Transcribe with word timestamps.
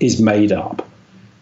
is 0.00 0.20
made 0.20 0.52
up. 0.52 0.86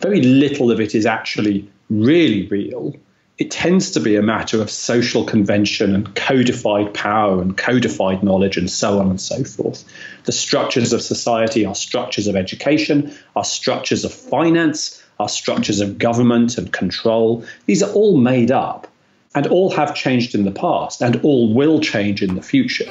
Very 0.00 0.22
little 0.22 0.70
of 0.70 0.80
it 0.80 0.94
is 0.94 1.06
actually 1.06 1.68
really 1.90 2.46
real. 2.48 2.94
It 3.36 3.50
tends 3.50 3.90
to 3.92 4.00
be 4.00 4.14
a 4.14 4.22
matter 4.22 4.62
of 4.62 4.70
social 4.70 5.24
convention 5.24 5.94
and 5.94 6.14
codified 6.14 6.94
power 6.94 7.42
and 7.42 7.56
codified 7.56 8.22
knowledge 8.22 8.56
and 8.56 8.70
so 8.70 9.00
on 9.00 9.10
and 9.10 9.20
so 9.20 9.42
forth. 9.42 9.84
The 10.24 10.32
structures 10.32 10.92
of 10.92 11.02
society 11.02 11.66
are 11.66 11.74
structures 11.74 12.28
of 12.28 12.36
education, 12.36 13.12
are 13.34 13.44
structures 13.44 14.04
of 14.04 14.14
finance, 14.14 15.02
are 15.18 15.28
structures 15.28 15.80
of 15.80 15.98
government 15.98 16.58
and 16.58 16.72
control. 16.72 17.44
These 17.66 17.82
are 17.82 17.90
all 17.92 18.18
made 18.18 18.52
up 18.52 18.86
and 19.34 19.48
all 19.48 19.70
have 19.70 19.96
changed 19.96 20.34
in 20.36 20.44
the 20.44 20.52
past 20.52 21.02
and 21.02 21.16
all 21.24 21.52
will 21.52 21.80
change 21.80 22.22
in 22.22 22.36
the 22.36 22.42
future. 22.42 22.88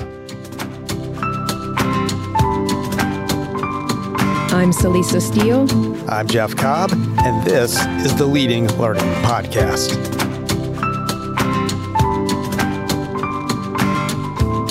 I'm 4.64 4.72
Celisa 4.72 5.22
Steele. 5.22 5.70
I'm 6.10 6.26
Jeff 6.26 6.56
Cobb, 6.56 6.94
and 6.94 7.46
this 7.46 7.78
is 8.06 8.16
the 8.16 8.26
Leading 8.26 8.66
Learning 8.78 9.04
Podcast. 9.16 9.94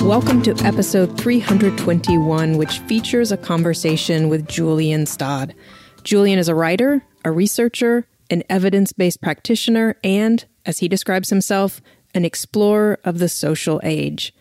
Welcome 0.02 0.40
to 0.44 0.56
episode 0.64 1.18
321, 1.18 2.56
which 2.56 2.78
features 2.78 3.32
a 3.32 3.36
conversation 3.36 4.30
with 4.30 4.48
Julian 4.48 5.04
Stodd. 5.04 5.54
Julian 6.04 6.38
is 6.38 6.48
a 6.48 6.54
writer, 6.54 7.04
a 7.26 7.30
researcher, 7.30 8.06
an 8.30 8.44
evidence 8.48 8.94
based 8.94 9.20
practitioner, 9.20 9.98
and, 10.02 10.46
as 10.64 10.78
he 10.78 10.88
describes 10.88 11.28
himself, 11.28 11.82
an 12.14 12.24
explorer 12.24 12.98
of 13.04 13.18
the 13.18 13.28
social 13.28 13.78
age. 13.84 14.32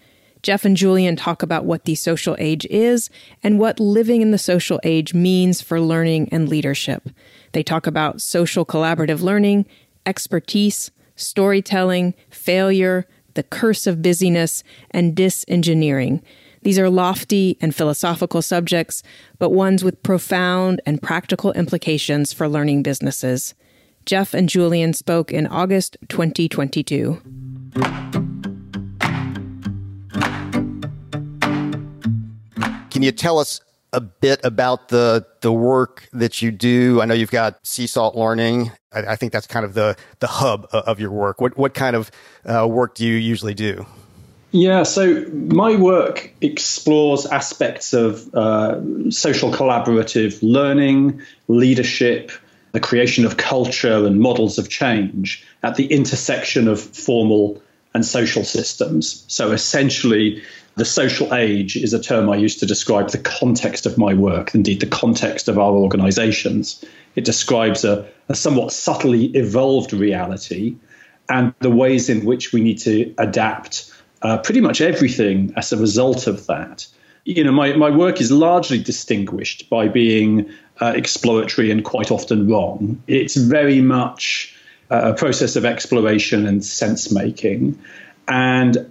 Jeff 0.44 0.66
and 0.66 0.75
Julian 0.75 1.16
talk 1.16 1.44
about 1.44 1.66
what 1.66 1.86
the 1.86 1.95
social 1.95 2.36
age 2.39 2.66
is 2.70 3.09
and 3.44 3.59
what 3.59 3.80
living 3.80 4.22
in 4.22 4.31
the 4.31 4.38
social 4.38 4.80
age 4.83 5.14
means 5.14 5.61
for 5.61 5.80
learning 5.80 6.30
and 6.31 6.50
leadership. 6.50 7.09
They 7.52 7.64
talk 7.64 7.86
about 7.86 8.22
social 8.22 8.66
collaborative 8.66 9.22
learning, 9.22 9.66
expertise, 10.06 10.89
storytelling, 11.16 12.16
failure, 12.30 13.06
the 13.36 13.44
curse 13.44 13.86
of 13.86 14.02
busyness, 14.02 14.64
and 14.89 15.16
disengineering. 15.16 16.23
These 16.64 16.80
are 16.80 16.89
lofty 16.89 17.58
and 17.61 17.73
philosophical 17.73 18.42
subjects, 18.42 19.03
but 19.39 19.50
ones 19.50 19.83
with 19.83 20.03
profound 20.03 20.81
and 20.86 21.02
practical 21.02 21.52
implications 21.53 22.33
for 22.33 22.48
learning 22.48 22.83
businesses. 22.83 23.53
Jeff 24.05 24.33
and 24.33 24.50
Julian 24.50 24.94
spoke 24.94 25.32
in 25.32 25.48
August 25.48 25.98
2022. 26.10 27.21
Can 33.02 33.08
you 33.08 33.12
tell 33.12 33.39
us 33.39 33.62
a 33.94 34.00
bit 34.00 34.42
about 34.44 34.89
the 34.89 35.26
the 35.42 35.52
work 35.52 36.08
that 36.14 36.44
you 36.44 36.52
do? 36.52 37.02
I 37.02 37.06
know 37.06 37.16
you've 37.16 37.32
got 37.32 37.58
Sea 37.66 37.88
Salt 37.88 38.16
Learning. 38.16 38.72
I, 38.94 39.00
I 39.00 39.16
think 39.16 39.34
that's 39.34 39.48
kind 39.48 39.66
of 39.66 39.73
the 39.73 39.98
the 40.20 40.28
hub 40.28 40.67
of 40.72 41.00
your 41.00 41.10
work. 41.10 41.42
What 41.42 41.58
what 41.58 41.73
kind 41.73 41.95
of 41.95 42.12
uh, 42.45 42.67
work 42.67 42.94
do 42.94 43.04
you 43.08 43.16
usually 43.16 43.56
do? 43.56 43.88
Yeah, 44.52 44.84
so 44.84 45.26
my 45.32 45.78
work 45.78 46.32
explores 46.42 47.26
aspects 47.26 47.94
of 47.94 48.32
uh, 48.36 48.80
social 49.10 49.52
collaborative 49.52 50.38
learning, 50.44 51.23
leadership, 51.48 52.32
the 52.72 52.80
creation 52.80 53.26
of 53.26 53.36
culture 53.36 54.06
and 54.06 54.20
models 54.20 54.60
of 54.60 54.70
change 54.70 55.44
at 55.64 55.73
the 55.73 55.88
intersection 55.88 56.68
of 56.68 56.80
formal 56.80 57.64
and 57.95 58.06
social 58.06 58.44
systems. 58.44 59.26
So 59.28 59.54
essentially, 59.54 60.44
the 60.81 60.86
social 60.86 61.36
age 61.36 61.75
is 61.75 61.93
a 61.93 62.02
term 62.02 62.27
I 62.27 62.37
use 62.37 62.55
to 62.55 62.65
describe 62.65 63.11
the 63.11 63.19
context 63.19 63.86
of 63.86 63.99
my 63.99 64.15
work, 64.15 64.55
indeed, 64.55 64.80
the 64.80 64.87
context 64.87 65.47
of 65.47 65.59
our 65.59 65.73
organizations. 65.73 66.83
It 67.15 67.23
describes 67.23 67.86
a, 67.86 68.09
a 68.30 68.33
somewhat 68.33 68.71
subtly 68.71 69.25
evolved 69.25 69.93
reality 69.93 70.77
and 71.30 71.53
the 71.59 71.70
ways 71.70 72.09
in 72.09 72.25
which 72.25 72.52
we 72.52 72.61
need 72.61 72.80
to 72.80 73.14
adapt 73.20 73.93
uh, 74.23 74.39
pretty 74.39 74.59
much 74.59 74.81
everything 74.81 75.53
as 75.55 75.71
a 75.71 75.77
result 75.77 76.25
of 76.25 76.47
that. 76.47 76.87
You 77.25 77.43
know, 77.43 77.52
my, 77.52 77.73
my 77.73 77.91
work 77.91 78.20
is 78.20 78.31
largely 78.31 78.80
distinguished 78.80 79.70
by 79.70 79.87
being 79.87 80.49
uh, 80.80 80.93
exploratory 80.95 81.70
and 81.70 81.86
quite 81.86 82.09
often 82.09 82.49
wrong. 82.49 83.03
It's 83.05 83.36
very 83.36 83.81
much 83.81 84.58
uh, 84.89 85.11
a 85.11 85.14
process 85.14 85.55
of 85.55 85.64
exploration 85.64 86.47
and 86.47 86.65
sense 86.65 87.11
making. 87.11 87.80
And 88.27 88.87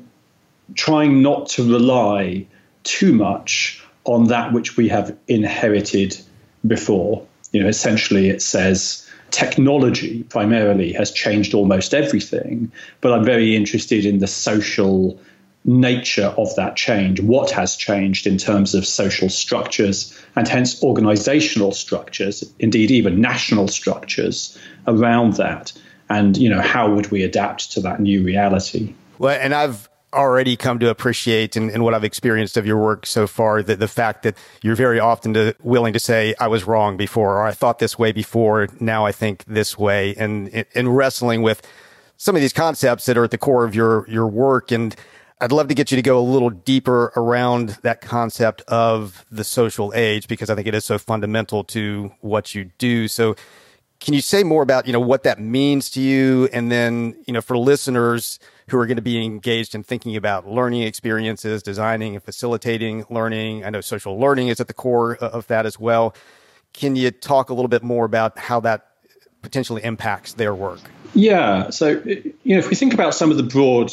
trying 0.75 1.23
not 1.23 1.49
to 1.51 1.71
rely 1.71 2.47
too 2.85 3.13
much 3.13 3.83
on 4.05 4.25
that 4.29 4.53
which 4.53 4.77
we 4.77 4.89
have 4.89 5.17
inherited 5.29 6.19
before. 6.67 7.27
You 7.53 7.63
know, 7.63 7.69
essentially, 7.69 8.29
it 8.29 8.43
says 8.43 9.07
technology 9.31 10.23
primarily 10.25 10.93
has 10.93 11.11
changed 11.13 11.55
almost 11.55 11.95
everything, 11.95 12.73
but 13.01 13.13
I'm 13.13 13.25
very 13.25 13.55
interested 13.55 14.05
in 14.05 14.19
the 14.19 14.27
social 14.27 15.21
nature 15.65 16.35
of 16.39 16.55
that 16.57 16.77
change. 16.77 17.21
What 17.21 17.51
has 17.51 17.77
changed 17.77 18.27
in 18.27 18.39
terms 18.39 18.75
of 18.75 18.87
social 18.87 19.29
structures 19.29 20.19
and 20.35 20.49
hence 20.49 20.83
organizational 20.83 21.73
structures, 21.73 22.51
indeed, 22.59 22.91
even 22.91 23.21
national 23.21 23.69
structures 23.69 24.59
around 24.87 25.35
that? 25.35 25.73
And, 26.09 26.37
you 26.37 26.49
know, 26.49 26.61
how 26.61 26.93
would 26.93 27.11
we 27.11 27.23
adapt 27.23 27.73
to 27.73 27.81
that 27.83 28.01
new 28.01 28.25
reality? 28.25 28.95
Well, 29.19 29.39
and 29.39 29.55
I've 29.55 29.90
already 30.13 30.57
come 30.57 30.79
to 30.81 30.91
appreciate 30.91 31.57
and, 31.57 31.71
and, 31.71 31.85
what 31.85 31.95
I've 31.95 32.05
experienced 32.05 32.57
of 32.57 32.67
your 32.67 32.79
work 32.79 33.07
so 33.07 33.27
far, 33.27 33.63
the, 33.63 33.77
the 33.77 33.89
fact 33.89 34.25
that 34.25 34.37
you're 34.63 34.75
very 34.75 34.99
often 34.99 35.35
to, 35.35 35.55
willing 35.63 35.93
to 35.93 36.01
say, 36.01 36.35
I 36.41 36.49
was 36.49 36.65
wrong 36.65 36.97
before, 36.97 37.37
or 37.37 37.47
I 37.47 37.53
thought 37.53 37.79
this 37.79 37.99
way 37.99 38.13
before, 38.13 38.69
now 38.81 39.07
I 39.07 39.13
think 39.13 39.45
this 39.45 39.79
way, 39.79 40.15
and, 40.17 40.65
and 40.75 40.97
wrestling 40.97 41.43
with 41.43 41.63
some 42.17 42.35
of 42.35 42.43
these 42.43 42.53
concepts 42.53 43.07
that 43.07 43.17
are 43.17 43.25
at 43.25 43.31
the 43.31 43.39
core 43.39 43.65
of 43.65 43.75
your, 43.75 44.09
your 44.09 44.27
work. 44.27 44.73
And 44.73 44.95
I'd 45.41 45.53
love 45.53 45.69
to 45.69 45.75
get 45.75 45.91
you 45.91 45.97
to 45.97 46.03
go 46.03 46.19
a 46.19 46.21
little 46.21 46.51
deeper 46.51 47.13
around 47.17 47.79
that 47.83 48.01
concept 48.01 48.61
of 48.63 49.25
the 49.31 49.45
social 49.45 49.93
age, 49.95 50.29
because 50.29 50.51
I 50.51 50.55
think 50.55 50.67
it 50.67 50.75
is 50.75 50.85
so 50.85 50.99
fundamental 50.99 51.65
to 51.65 52.13
what 52.21 52.55
you 52.55 52.71
do. 52.79 53.09
So 53.09 53.37
can 54.01 54.15
you 54.15 54.21
say 54.21 54.43
more 54.43 54.63
about, 54.63 54.87
you 54.87 54.93
know, 54.93 55.01
what 55.01 55.23
that 55.23 55.39
means 55.39 55.91
to 55.91 56.01
you? 56.01 56.49
And 56.53 56.71
then, 56.71 57.23
you 57.27 57.33
know, 57.33 57.41
for 57.41 57.57
listeners, 57.57 58.39
who 58.71 58.79
are 58.79 58.87
going 58.87 58.97
to 58.97 59.03
be 59.03 59.25
engaged 59.25 59.75
in 59.75 59.83
thinking 59.83 60.17
about 60.17 60.49
learning 60.49 60.83
experiences, 60.83 61.63
designing 61.63 62.15
and 62.15 62.25
facilitating 62.25 63.05
learning. 63.11 63.65
I 63.65 63.71
know 63.71 63.81
social 63.81 64.19
learning 64.19 64.49
is 64.49 64.61
at 64.61 64.69
the 64.69 64.75
core 64.75 65.17
of 65.17 65.47
that 65.49 65.67
as 65.67 65.79
well. 65.79 66.15
Can 66.73 66.97
you 66.97 67.11
talk 67.11 67.51
a 67.51 67.55
little 67.55 67.69
bit 67.69 67.83
more 67.83 68.05
about 68.05 68.39
how 68.39 68.61
that 68.61 68.87
potentially 69.43 69.83
impacts 69.83 70.35
their 70.35 70.55
work? 70.55 70.81
Yeah. 71.15 71.71
So, 71.71 72.01
you 72.05 72.33
know, 72.45 72.59
if 72.59 72.71
we 72.71 72.77
think 72.77 72.95
about 72.95 73.15
some 73.15 73.31
of 73.33 73.37
the 73.37 73.43
broad 73.43 73.91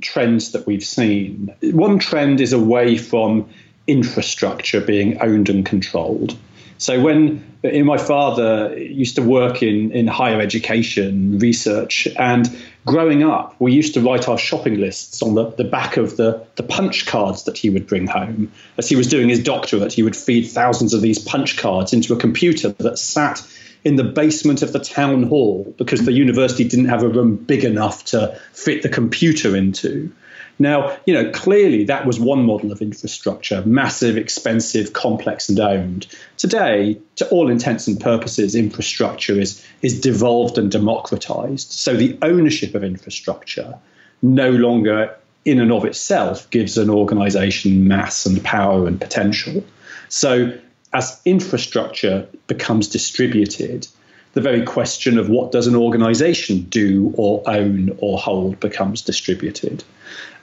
trends 0.00 0.50
that 0.52 0.66
we've 0.66 0.82
seen, 0.82 1.54
one 1.62 1.98
trend 2.00 2.40
is 2.40 2.52
away 2.52 2.96
from 2.96 3.48
infrastructure 3.86 4.80
being 4.80 5.20
owned 5.20 5.48
and 5.48 5.64
controlled. 5.64 6.36
So 6.78 7.00
when 7.00 7.56
my 7.62 7.98
father 7.98 8.76
used 8.76 9.14
to 9.16 9.22
work 9.22 9.62
in, 9.62 9.92
in 9.92 10.08
higher 10.08 10.40
education 10.40 11.38
research, 11.38 12.08
and 12.18 12.50
growing 12.86 13.24
up, 13.24 13.54
we 13.58 13.72
used 13.72 13.92
to 13.94 14.00
write 14.00 14.28
our 14.28 14.38
shopping 14.38 14.78
lists 14.80 15.20
on 15.20 15.34
the, 15.34 15.50
the 15.50 15.64
back 15.64 15.98
of 15.98 16.16
the, 16.16 16.46
the 16.54 16.62
punch 16.62 17.04
cards 17.04 17.42
that 17.44 17.58
he 17.58 17.68
would 17.68 17.86
bring 17.86 18.06
home. 18.06 18.50
As 18.78 18.88
he 18.88 18.96
was 18.96 19.08
doing 19.08 19.28
his 19.28 19.42
doctorate, 19.42 19.92
he 19.92 20.02
would 20.02 20.16
feed 20.16 20.44
thousands 20.44 20.94
of 20.94 21.02
these 21.02 21.18
punch 21.18 21.58
cards 21.58 21.92
into 21.92 22.14
a 22.14 22.16
computer 22.16 22.68
that 22.70 22.98
sat 22.98 23.46
in 23.84 23.96
the 23.96 24.04
basement 24.04 24.62
of 24.62 24.72
the 24.72 24.78
town 24.78 25.24
hall 25.24 25.74
because 25.76 26.04
the 26.04 26.12
university 26.12 26.64
didn't 26.64 26.86
have 26.86 27.02
a 27.02 27.08
room 27.08 27.36
big 27.36 27.64
enough 27.64 28.04
to 28.06 28.40
fit 28.52 28.82
the 28.82 28.88
computer 28.88 29.54
into. 29.54 30.12
Now, 30.58 30.96
you 31.04 31.12
know, 31.12 31.30
clearly 31.32 31.84
that 31.84 32.06
was 32.06 32.18
one 32.18 32.44
model 32.44 32.72
of 32.72 32.80
infrastructure 32.80 33.62
massive, 33.66 34.16
expensive, 34.16 34.92
complex, 34.92 35.48
and 35.48 35.60
owned. 35.60 36.06
Today, 36.38 36.98
to 37.16 37.28
all 37.28 37.50
intents 37.50 37.86
and 37.86 38.00
purposes, 38.00 38.54
infrastructure 38.54 39.38
is, 39.38 39.64
is 39.82 40.00
devolved 40.00 40.56
and 40.56 40.70
democratized. 40.70 41.72
So 41.72 41.94
the 41.94 42.18
ownership 42.22 42.74
of 42.74 42.82
infrastructure 42.82 43.78
no 44.22 44.50
longer, 44.50 45.14
in 45.44 45.60
and 45.60 45.70
of 45.72 45.84
itself, 45.84 46.48
gives 46.50 46.78
an 46.78 46.88
organization 46.88 47.86
mass 47.86 48.24
and 48.24 48.42
power 48.42 48.86
and 48.86 48.98
potential. 48.98 49.62
So 50.08 50.58
as 50.94 51.20
infrastructure 51.26 52.26
becomes 52.46 52.88
distributed, 52.88 53.86
the 54.32 54.40
very 54.40 54.62
question 54.62 55.18
of 55.18 55.28
what 55.28 55.52
does 55.52 55.66
an 55.66 55.74
organization 55.74 56.62
do 56.62 57.12
or 57.16 57.42
own 57.46 57.96
or 57.98 58.18
hold 58.18 58.58
becomes 58.60 59.02
distributed. 59.02 59.84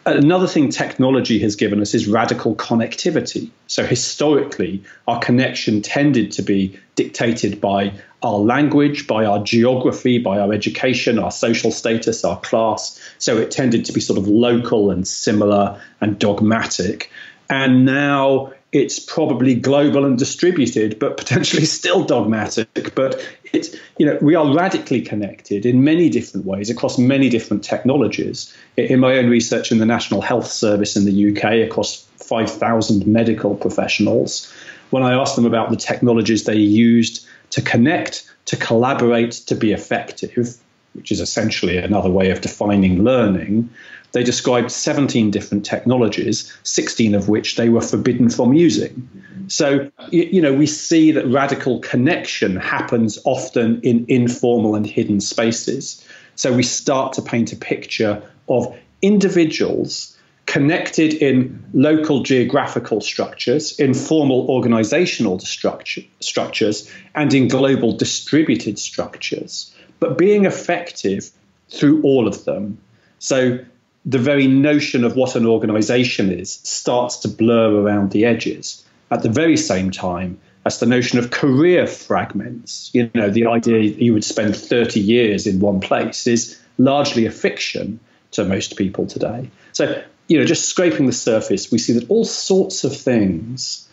Another 0.06 0.48
thing 0.48 0.70
technology 0.70 1.40
has 1.40 1.56
given 1.56 1.80
us 1.82 1.94
is 1.94 2.08
radical 2.08 2.56
connectivity. 2.56 3.50
So, 3.68 3.86
historically, 3.86 4.84
our 5.08 5.20
connection 5.20 5.82
tended 5.82 6.32
to 6.34 6.42
be 6.42 6.78
dictated 6.96 7.62
by 7.62 7.94
our 8.22 8.38
language, 8.38 9.08
by 9.08 9.26
our 9.26 9.42
geography, 9.44 10.18
by 10.18 10.40
our 10.40 10.52
education, 10.52 11.20
our 11.20 11.32
social 11.32 11.72
status, 11.72 12.26
our 12.26 12.40
class. 12.42 13.00
So, 13.18 13.38
it 13.38 13.50
tended 13.50 13.86
to 13.86 13.94
be 13.94 14.02
sort 14.02 14.20
of 14.20 14.28
local 14.28 14.92
and 14.92 15.08
similar 15.08 15.80
and 16.02 16.20
dogmatic. 16.20 17.10
And 17.50 17.86
now 17.86 18.52
it's 18.74 18.98
probably 18.98 19.54
global 19.54 20.04
and 20.04 20.18
distributed, 20.18 20.98
but 20.98 21.16
potentially 21.16 21.66
still 21.80 22.04
dogmatic. 22.04 22.94
But 22.96 23.24
it's, 23.54 23.76
you 23.98 24.06
know, 24.06 24.18
we 24.20 24.36
are 24.36 24.54
radically 24.54 25.02
connected 25.02 25.66
in 25.66 25.84
many 25.84 26.10
different 26.10 26.46
ways 26.46 26.70
across 26.70 26.98
many 26.98 27.30
different 27.30 27.64
technologies. 27.64 28.54
In 28.76 29.00
my 29.00 29.16
own 29.16 29.30
research 29.30 29.72
in 29.72 29.78
the 29.78 29.86
National 29.86 30.22
Health 30.22 30.48
Service 30.48 30.98
in 30.98 31.06
the 31.06 31.32
UK, 31.32 31.70
across 31.70 32.04
5,000 32.18 33.06
medical 33.06 33.56
professionals, 33.56 34.52
when 34.90 35.04
I 35.04 35.14
asked 35.14 35.36
them 35.36 35.46
about 35.46 35.70
the 35.70 35.78
technologies 35.78 36.46
they 36.46 36.56
used 36.56 37.26
to 37.52 37.62
connect, 37.62 38.30
to 38.46 38.58
collaborate, 38.58 39.34
to 39.34 39.56
be 39.56 39.72
effective, 39.72 40.58
which 40.94 41.12
is 41.12 41.20
essentially 41.20 41.78
another 41.78 42.10
way 42.10 42.32
of 42.32 42.42
defining 42.42 43.04
learning, 43.04 43.70
they 44.14 44.24
described 44.24 44.72
17 44.72 45.32
different 45.32 45.66
technologies, 45.66 46.56
16 46.64 47.16
of 47.16 47.30
which 47.30 47.56
they 47.56 47.70
were 47.70 47.82
forbidden 47.82 48.30
from 48.30 48.54
using. 48.54 49.10
So, 49.48 49.92
you 50.12 50.42
know, 50.42 50.54
we 50.54 50.68
see 50.68 51.12
that 51.12 51.28
radical 51.28 51.80
connection 51.80 52.56
happens 52.56 53.20
often 53.26 53.82
in 53.82 54.06
informal 54.08 54.76
and 54.76 54.86
hidden 54.86 55.20
spaces. 55.20 56.04
So 56.36 56.54
we 56.54 56.64
start 56.64 57.14
to 57.14 57.22
paint 57.22 57.52
a 57.52 57.56
picture 57.56 58.24
of 58.48 58.76
individuals 59.02 60.18
connected 60.46 61.14
in 61.16 61.64
local 61.74 62.22
geographical 62.22 63.02
structures, 63.02 63.80
in 63.80 63.94
formal 63.94 64.48
organizational 64.50 65.40
structure, 65.40 66.02
structures, 66.20 66.90
and 67.16 67.34
in 67.34 67.48
global 67.48 67.96
distributed 67.96 68.78
structures, 68.78 69.74
but 70.00 70.18
being 70.18 70.46
effective 70.46 71.32
through 71.70 72.02
all 72.04 72.28
of 72.28 72.46
them. 72.46 72.78
So 73.20 73.60
the 74.06 74.20
very 74.20 74.48
notion 74.48 75.04
of 75.04 75.16
what 75.16 75.36
an 75.36 75.46
organization 75.46 76.32
is 76.32 76.60
starts 76.64 77.18
to 77.18 77.28
blur 77.28 77.82
around 77.82 78.12
the 78.12 78.26
edges. 78.26 78.84
At 79.12 79.24
the 79.24 79.30
very 79.30 79.58
same 79.58 79.92
time, 79.92 80.40
as 80.66 80.80
the 80.80 80.86
notion 80.86 81.20
of 81.20 81.32
career 81.32 81.88
fragments, 81.88 82.90
you 82.94 83.10
know, 83.14 83.30
the 83.30 83.48
idea 83.48 83.80
you 83.80 84.14
would 84.14 84.24
spend 84.24 84.56
30 84.56 85.00
years 85.00 85.46
in 85.46 85.60
one 85.60 85.80
place 85.80 86.28
is 86.28 86.60
largely 86.78 87.26
a 87.26 87.32
fiction 87.32 88.00
to 88.32 88.44
most 88.44 88.78
people 88.78 89.06
today. 89.06 89.50
So, 89.74 90.02
you 90.28 90.40
know, 90.40 90.46
just 90.46 90.68
scraping 90.68 91.06
the 91.06 91.14
surface, 91.14 91.72
we 91.72 91.78
see 91.78 91.94
that 91.94 92.10
all 92.10 92.26
sorts 92.26 92.84
of 92.84 92.96
things 92.96 93.88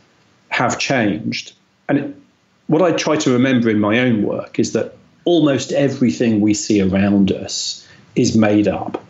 have 0.49 0.79
changed. 0.79 1.53
And 1.89 2.21
what 2.67 2.83
I 2.83 2.93
try 2.93 3.17
to 3.17 3.33
remember 3.33 3.69
in 3.69 3.81
my 3.81 3.99
own 3.99 4.23
work 4.23 4.59
is 4.59 4.73
that 4.73 4.97
almost 5.25 5.73
everything 5.73 6.41
we 6.41 6.55
see 6.55 6.81
around 6.81 7.31
us 7.31 7.87
is 8.15 8.37
made 8.37 8.67
up 8.67 9.05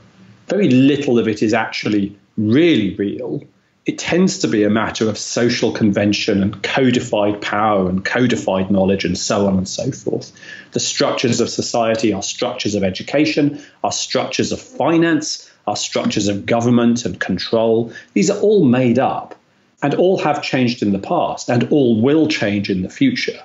very 0.50 0.69
little 0.69 1.19
of 1.19 1.29
it 1.29 1.43
is 1.43 1.55
actually 1.55 2.17
really 2.37 2.94
real. 2.97 3.43
It 3.87 3.99
tends 3.99 4.38
to 4.41 4.49
be 4.49 4.62
a 4.62 4.70
matter 4.70 5.08
of 5.08 5.17
social 5.17 5.73
convention 5.73 6.43
and 6.43 6.62
codified 6.62 7.41
power 7.41 7.88
and 7.88 8.05
codified 8.05 8.70
knowledge 8.70 9.05
and 9.05 9.17
so 9.17 9.47
on 9.47 9.56
and 9.56 9.69
so 9.69 9.91
forth. 9.91 10.32
The 10.73 10.81
structures 10.81 11.41
of 11.41 11.49
society 11.49 12.12
are 12.12 12.23
structures 12.23 12.75
of 12.75 12.85
education, 12.85 13.62
are 13.82 13.93
structures 13.93 14.52
of 14.52 14.61
finance, 14.61 15.50
are 15.67 15.76
structures 15.76 16.29
of 16.29 16.47
government 16.47 17.05
and 17.06 17.19
control. 17.19 17.93
These 18.12 18.31
are 18.31 18.38
all 18.41 18.64
made 18.64 18.99
up 18.99 19.35
and 19.82 19.94
all 19.94 20.19
have 20.19 20.43
changed 20.43 20.82
in 20.82 20.93
the 20.93 20.99
past 20.99 21.49
and 21.49 21.64
all 21.70 22.00
will 22.00 22.29
change 22.29 22.69
in 22.69 22.82
the 22.82 22.91
future. 22.91 23.41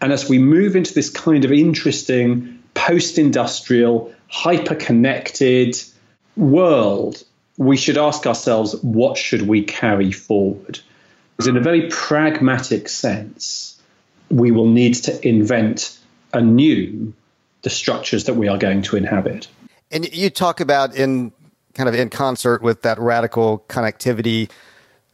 And 0.00 0.12
as 0.12 0.28
we 0.28 0.38
move 0.38 0.76
into 0.76 0.94
this 0.94 1.10
kind 1.10 1.44
of 1.44 1.52
interesting 1.52 2.62
post 2.74 3.18
industrial, 3.18 4.12
hyper 4.28 4.74
connected, 4.74 5.76
world, 6.38 7.22
we 7.56 7.76
should 7.76 7.98
ask 7.98 8.26
ourselves 8.26 8.74
what 8.82 9.18
should 9.18 9.42
we 9.42 9.62
carry 9.62 10.12
forward? 10.12 10.78
Because 11.36 11.48
in 11.48 11.56
a 11.56 11.60
very 11.60 11.88
pragmatic 11.88 12.88
sense, 12.88 13.80
we 14.30 14.50
will 14.50 14.68
need 14.68 14.94
to 14.94 15.28
invent 15.28 15.98
anew 16.32 17.12
the 17.62 17.70
structures 17.70 18.24
that 18.24 18.34
we 18.34 18.48
are 18.48 18.58
going 18.58 18.82
to 18.82 18.96
inhabit. 18.96 19.48
And 19.90 20.12
you 20.12 20.30
talk 20.30 20.60
about 20.60 20.94
in 20.94 21.32
kind 21.74 21.88
of 21.88 21.94
in 21.94 22.10
concert 22.10 22.62
with 22.62 22.82
that 22.82 22.98
radical 22.98 23.64
connectivity 23.68 24.50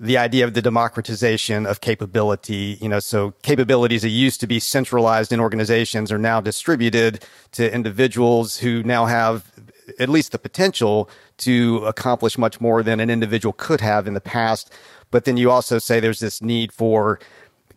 the 0.01 0.19
idea 0.19 0.45
of 0.45 0.55
the 0.55 0.63
democratization 0.63 1.67
of 1.67 1.81
capability. 1.81 2.79
You 2.81 2.89
know, 2.89 2.99
so 2.99 3.33
capabilities 3.43 4.03
that 4.03 4.09
used 4.09 4.41
to 4.41 4.47
be 4.47 4.59
centralized 4.61 5.33
in 5.33 5.41
organizations 5.41 6.11
are 6.11 6.19
now 6.19 6.41
distributed 6.41 7.25
to 7.53 7.73
individuals 7.73 8.59
who 8.59 8.83
now 8.83 9.07
have 9.07 9.51
at 9.99 10.09
least 10.09 10.33
the 10.33 10.39
potential 10.39 11.09
to 11.39 11.85
accomplish 11.85 12.39
much 12.39 12.61
more 12.61 12.83
than 12.83 13.01
an 13.01 13.11
individual 13.11 13.53
could 13.53 13.81
have 13.81 14.07
in 14.07 14.15
the 14.15 14.21
past. 14.21 14.73
But 15.11 15.25
then 15.25 15.37
you 15.37 15.51
also 15.51 15.79
say 15.79 16.01
there's 16.01 16.21
this 16.21 16.43
need 16.43 16.73
for 16.73 17.21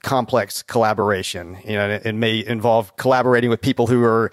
complex 0.03 0.63
collaboration. 0.63 1.57
You 1.65 1.73
know, 1.73 1.99
it 2.03 2.15
may 2.15 2.45
involve 2.45 2.95
collaborating 2.97 3.49
with 3.49 3.61
people 3.61 3.87
who 3.87 4.03
are 4.03 4.31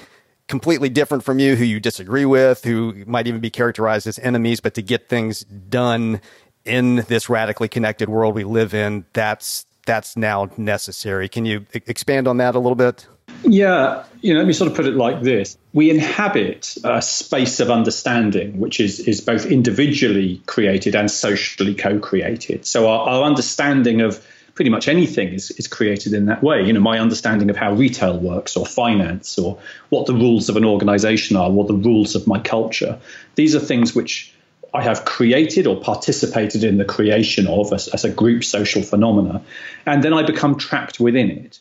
completely 0.48 0.88
different 0.88 1.24
from 1.24 1.38
you, 1.38 1.56
who 1.56 1.64
you 1.64 1.80
disagree 1.80 2.24
with, 2.24 2.64
who 2.64 3.04
might 3.06 3.26
even 3.26 3.40
be 3.40 3.50
characterized 3.50 4.06
as 4.06 4.18
enemies, 4.18 4.60
but 4.60 4.74
to 4.74 4.82
get 4.82 5.08
things 5.08 5.40
done 5.40 6.20
in 6.64 6.96
this 7.08 7.28
radically 7.28 7.68
connected 7.68 8.08
world 8.08 8.34
we 8.34 8.44
live 8.44 8.74
in, 8.74 9.04
that's 9.12 9.66
that's 9.86 10.16
now 10.16 10.48
necessary. 10.56 11.28
Can 11.28 11.44
you 11.44 11.66
expand 11.74 12.26
on 12.26 12.38
that 12.38 12.54
a 12.54 12.58
little 12.58 12.76
bit? 12.76 13.06
Yeah, 13.44 14.04
you 14.20 14.32
know, 14.32 14.40
let 14.40 14.46
me 14.46 14.54
sort 14.54 14.70
of 14.70 14.76
put 14.76 14.86
it 14.86 14.94
like 14.94 15.22
this. 15.22 15.58
We 15.72 15.90
inhabit 15.90 16.76
a 16.82 17.02
space 17.02 17.60
of 17.60 17.70
understanding, 17.70 18.58
which 18.58 18.80
is, 18.80 19.00
is 19.00 19.20
both 19.20 19.46
individually 19.46 20.40
created 20.46 20.94
and 20.94 21.10
socially 21.10 21.74
co 21.74 21.98
created. 21.98 22.66
So 22.66 22.88
our, 22.88 23.08
our 23.08 23.22
understanding 23.24 24.00
of 24.00 24.24
pretty 24.54 24.70
much 24.70 24.88
anything 24.88 25.34
is, 25.34 25.50
is 25.52 25.66
created 25.66 26.14
in 26.14 26.26
that 26.26 26.42
way. 26.42 26.64
You 26.64 26.72
know, 26.72 26.80
my 26.80 26.98
understanding 26.98 27.50
of 27.50 27.56
how 27.56 27.74
retail 27.74 28.18
works 28.18 28.56
or 28.56 28.64
finance 28.64 29.36
or 29.38 29.58
what 29.90 30.06
the 30.06 30.14
rules 30.14 30.48
of 30.48 30.56
an 30.56 30.64
organization 30.64 31.36
are, 31.36 31.50
what 31.50 31.66
the 31.66 31.74
rules 31.74 32.14
of 32.14 32.26
my 32.26 32.38
culture. 32.38 32.98
These 33.34 33.54
are 33.54 33.60
things 33.60 33.94
which 33.94 34.32
I 34.72 34.82
have 34.82 35.04
created 35.04 35.66
or 35.66 35.80
participated 35.80 36.64
in 36.64 36.78
the 36.78 36.84
creation 36.84 37.46
of 37.46 37.72
as, 37.72 37.88
as 37.88 38.04
a 38.04 38.10
group 38.10 38.42
social 38.44 38.82
phenomena. 38.82 39.42
And 39.86 40.02
then 40.02 40.14
I 40.14 40.22
become 40.22 40.56
trapped 40.56 40.98
within 40.98 41.30
it. 41.30 41.58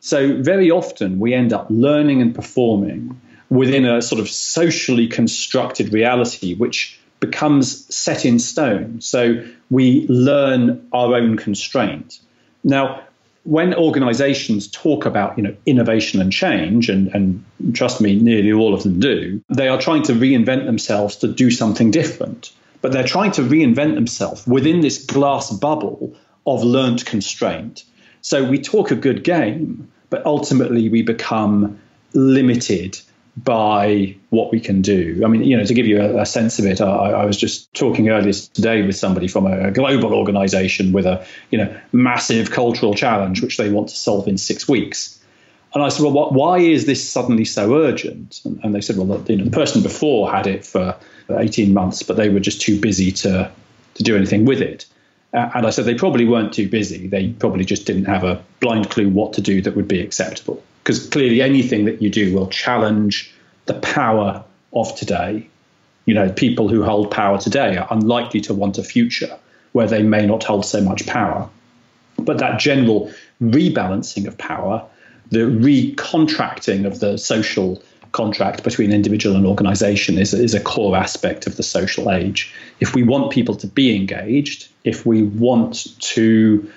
So 0.00 0.42
very 0.42 0.70
often 0.70 1.18
we 1.18 1.34
end 1.34 1.52
up 1.52 1.66
learning 1.70 2.22
and 2.22 2.34
performing 2.34 3.20
within 3.50 3.84
a 3.84 4.00
sort 4.00 4.20
of 4.20 4.28
socially 4.28 5.06
constructed 5.06 5.92
reality, 5.92 6.54
which 6.54 6.98
becomes 7.20 7.94
set 7.94 8.24
in 8.24 8.38
stone. 8.38 9.00
So 9.00 9.44
we 9.70 10.06
learn 10.08 10.88
our 10.92 11.14
own 11.14 11.36
constraint. 11.36 12.20
Now, 12.64 13.02
when 13.44 13.74
organizations 13.74 14.68
talk 14.68 15.06
about 15.06 15.36
you 15.36 15.42
know 15.42 15.56
innovation 15.66 16.20
and 16.20 16.32
change, 16.32 16.88
and, 16.88 17.14
and 17.14 17.44
trust 17.74 18.00
me, 18.00 18.16
nearly 18.16 18.52
all 18.52 18.74
of 18.74 18.82
them 18.82 19.00
do, 19.00 19.42
they 19.48 19.68
are 19.68 19.80
trying 19.80 20.02
to 20.04 20.12
reinvent 20.12 20.66
themselves 20.66 21.16
to 21.16 21.28
do 21.28 21.50
something 21.50 21.90
different. 21.90 22.52
But 22.82 22.92
they're 22.92 23.04
trying 23.06 23.32
to 23.32 23.42
reinvent 23.42 23.94
themselves 23.94 24.46
within 24.46 24.80
this 24.80 25.04
glass 25.04 25.50
bubble 25.50 26.16
of 26.46 26.64
learnt 26.64 27.04
constraint. 27.04 27.84
So 28.22 28.48
we 28.48 28.60
talk 28.60 28.90
a 28.90 28.96
good 28.96 29.24
game, 29.24 29.90
but 30.10 30.24
ultimately 30.26 30.88
we 30.88 31.02
become 31.02 31.78
limited 32.12 33.00
by 33.36 34.14
what 34.30 34.50
we 34.50 34.60
can 34.60 34.82
do. 34.82 35.22
I 35.24 35.28
mean, 35.28 35.44
you 35.44 35.56
know, 35.56 35.64
to 35.64 35.72
give 35.72 35.86
you 35.86 36.00
a, 36.00 36.22
a 36.22 36.26
sense 36.26 36.58
of 36.58 36.66
it, 36.66 36.80
I, 36.80 37.10
I, 37.10 37.24
was 37.24 37.36
just 37.36 37.72
talking 37.74 38.08
earlier 38.08 38.32
today 38.32 38.82
with 38.82 38.96
somebody 38.96 39.28
from 39.28 39.46
a, 39.46 39.68
a, 39.68 39.70
global 39.70 40.12
organization 40.12 40.92
with 40.92 41.06
a, 41.06 41.24
you 41.50 41.58
know, 41.58 41.74
massive 41.92 42.50
cultural 42.50 42.92
challenge 42.92 43.40
which 43.40 43.56
they 43.56 43.70
want 43.70 43.88
to 43.88 43.96
solve 43.96 44.26
in 44.26 44.36
six 44.36 44.68
weeks. 44.68 45.18
And 45.72 45.82
I 45.82 45.88
said, 45.88 46.02
well, 46.02 46.12
what, 46.12 46.32
why 46.32 46.58
is 46.58 46.86
this 46.86 47.08
suddenly 47.08 47.44
so 47.44 47.76
urgent? 47.76 48.40
And, 48.44 48.60
and 48.64 48.74
they 48.74 48.80
said, 48.80 48.96
well, 48.96 49.06
the, 49.06 49.32
you 49.32 49.38
know, 49.38 49.44
the 49.44 49.52
person 49.52 49.82
before 49.82 50.30
had 50.30 50.48
it 50.48 50.66
for 50.66 50.96
18 51.30 51.72
months, 51.72 52.02
but 52.02 52.16
they 52.16 52.28
were 52.28 52.40
just 52.40 52.60
too 52.60 52.78
busy 52.78 53.12
to 53.12 53.50
to 53.94 54.02
do 54.02 54.16
anything 54.16 54.44
with 54.44 54.60
it. 54.60 54.86
Uh, 55.32 55.50
and 55.54 55.66
I 55.66 55.70
said 55.70 55.84
they 55.84 55.94
probably 55.94 56.26
weren't 56.26 56.52
too 56.52 56.68
busy. 56.68 57.06
They 57.06 57.28
probably 57.28 57.64
just 57.64 57.86
didn't 57.86 58.06
have 58.06 58.24
a 58.24 58.42
blind 58.58 58.90
clue 58.90 59.08
what 59.08 59.32
to 59.34 59.40
do 59.40 59.62
that 59.62 59.76
would 59.76 59.88
be 59.88 60.00
acceptable. 60.00 60.62
Because 60.82 61.06
clearly, 61.08 61.40
anything 61.42 61.84
that 61.84 62.02
you 62.02 62.10
do 62.10 62.34
will 62.34 62.48
challenge 62.48 63.32
the 63.66 63.74
power 63.74 64.42
of 64.72 64.94
today. 64.96 65.48
You 66.06 66.14
know, 66.14 66.32
people 66.32 66.68
who 66.68 66.82
hold 66.82 67.10
power 67.10 67.38
today 67.38 67.76
are 67.76 67.86
unlikely 67.90 68.40
to 68.42 68.54
want 68.54 68.78
a 68.78 68.82
future 68.82 69.38
where 69.72 69.86
they 69.86 70.02
may 70.02 70.26
not 70.26 70.42
hold 70.42 70.66
so 70.66 70.80
much 70.80 71.06
power. 71.06 71.48
But 72.16 72.38
that 72.38 72.58
general 72.58 73.12
rebalancing 73.40 74.26
of 74.26 74.36
power, 74.36 74.84
the 75.30 75.40
recontracting 75.40 76.86
of 76.86 77.00
the 77.00 77.16
social 77.16 77.82
contract 78.12 78.64
between 78.64 78.92
individual 78.92 79.36
and 79.36 79.46
organization 79.46 80.18
is, 80.18 80.34
is 80.34 80.54
a 80.54 80.60
core 80.60 80.96
aspect 80.96 81.46
of 81.46 81.56
the 81.56 81.62
social 81.62 82.10
age. 82.10 82.52
If 82.80 82.94
we 82.94 83.04
want 83.04 83.30
people 83.30 83.54
to 83.56 83.68
be 83.68 83.94
engaged, 83.94 84.68
if 84.84 85.04
we 85.04 85.22
want 85.22 85.98
to 86.00 86.70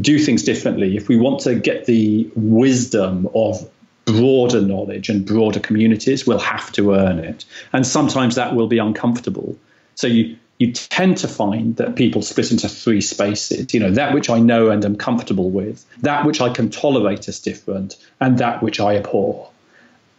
do 0.00 0.18
things 0.18 0.42
differently, 0.42 0.96
if 0.96 1.08
we 1.08 1.16
want 1.16 1.40
to 1.40 1.54
get 1.54 1.86
the 1.86 2.30
wisdom 2.34 3.28
of 3.34 3.70
broader 4.04 4.60
knowledge 4.60 5.08
and 5.08 5.24
broader 5.24 5.60
communities, 5.60 6.26
we'll 6.26 6.38
have 6.38 6.70
to 6.72 6.94
earn 6.94 7.18
it. 7.18 7.44
And 7.72 7.86
sometimes 7.86 8.34
that 8.34 8.54
will 8.54 8.66
be 8.66 8.78
uncomfortable. 8.78 9.56
So 9.94 10.06
you 10.06 10.36
you 10.58 10.72
tend 10.72 11.16
to 11.18 11.28
find 11.28 11.76
that 11.76 11.96
people 11.96 12.22
split 12.22 12.52
into 12.52 12.68
three 12.68 13.00
spaces. 13.00 13.74
You 13.74 13.80
know, 13.80 13.90
that 13.90 14.14
which 14.14 14.30
I 14.30 14.38
know 14.38 14.70
and 14.70 14.84
am 14.84 14.96
comfortable 14.96 15.50
with, 15.50 15.84
that 16.02 16.24
which 16.24 16.40
I 16.40 16.48
can 16.48 16.70
tolerate 16.70 17.28
as 17.28 17.40
different, 17.40 17.96
and 18.20 18.38
that 18.38 18.62
which 18.62 18.78
I 18.78 18.96
abhor. 18.96 19.50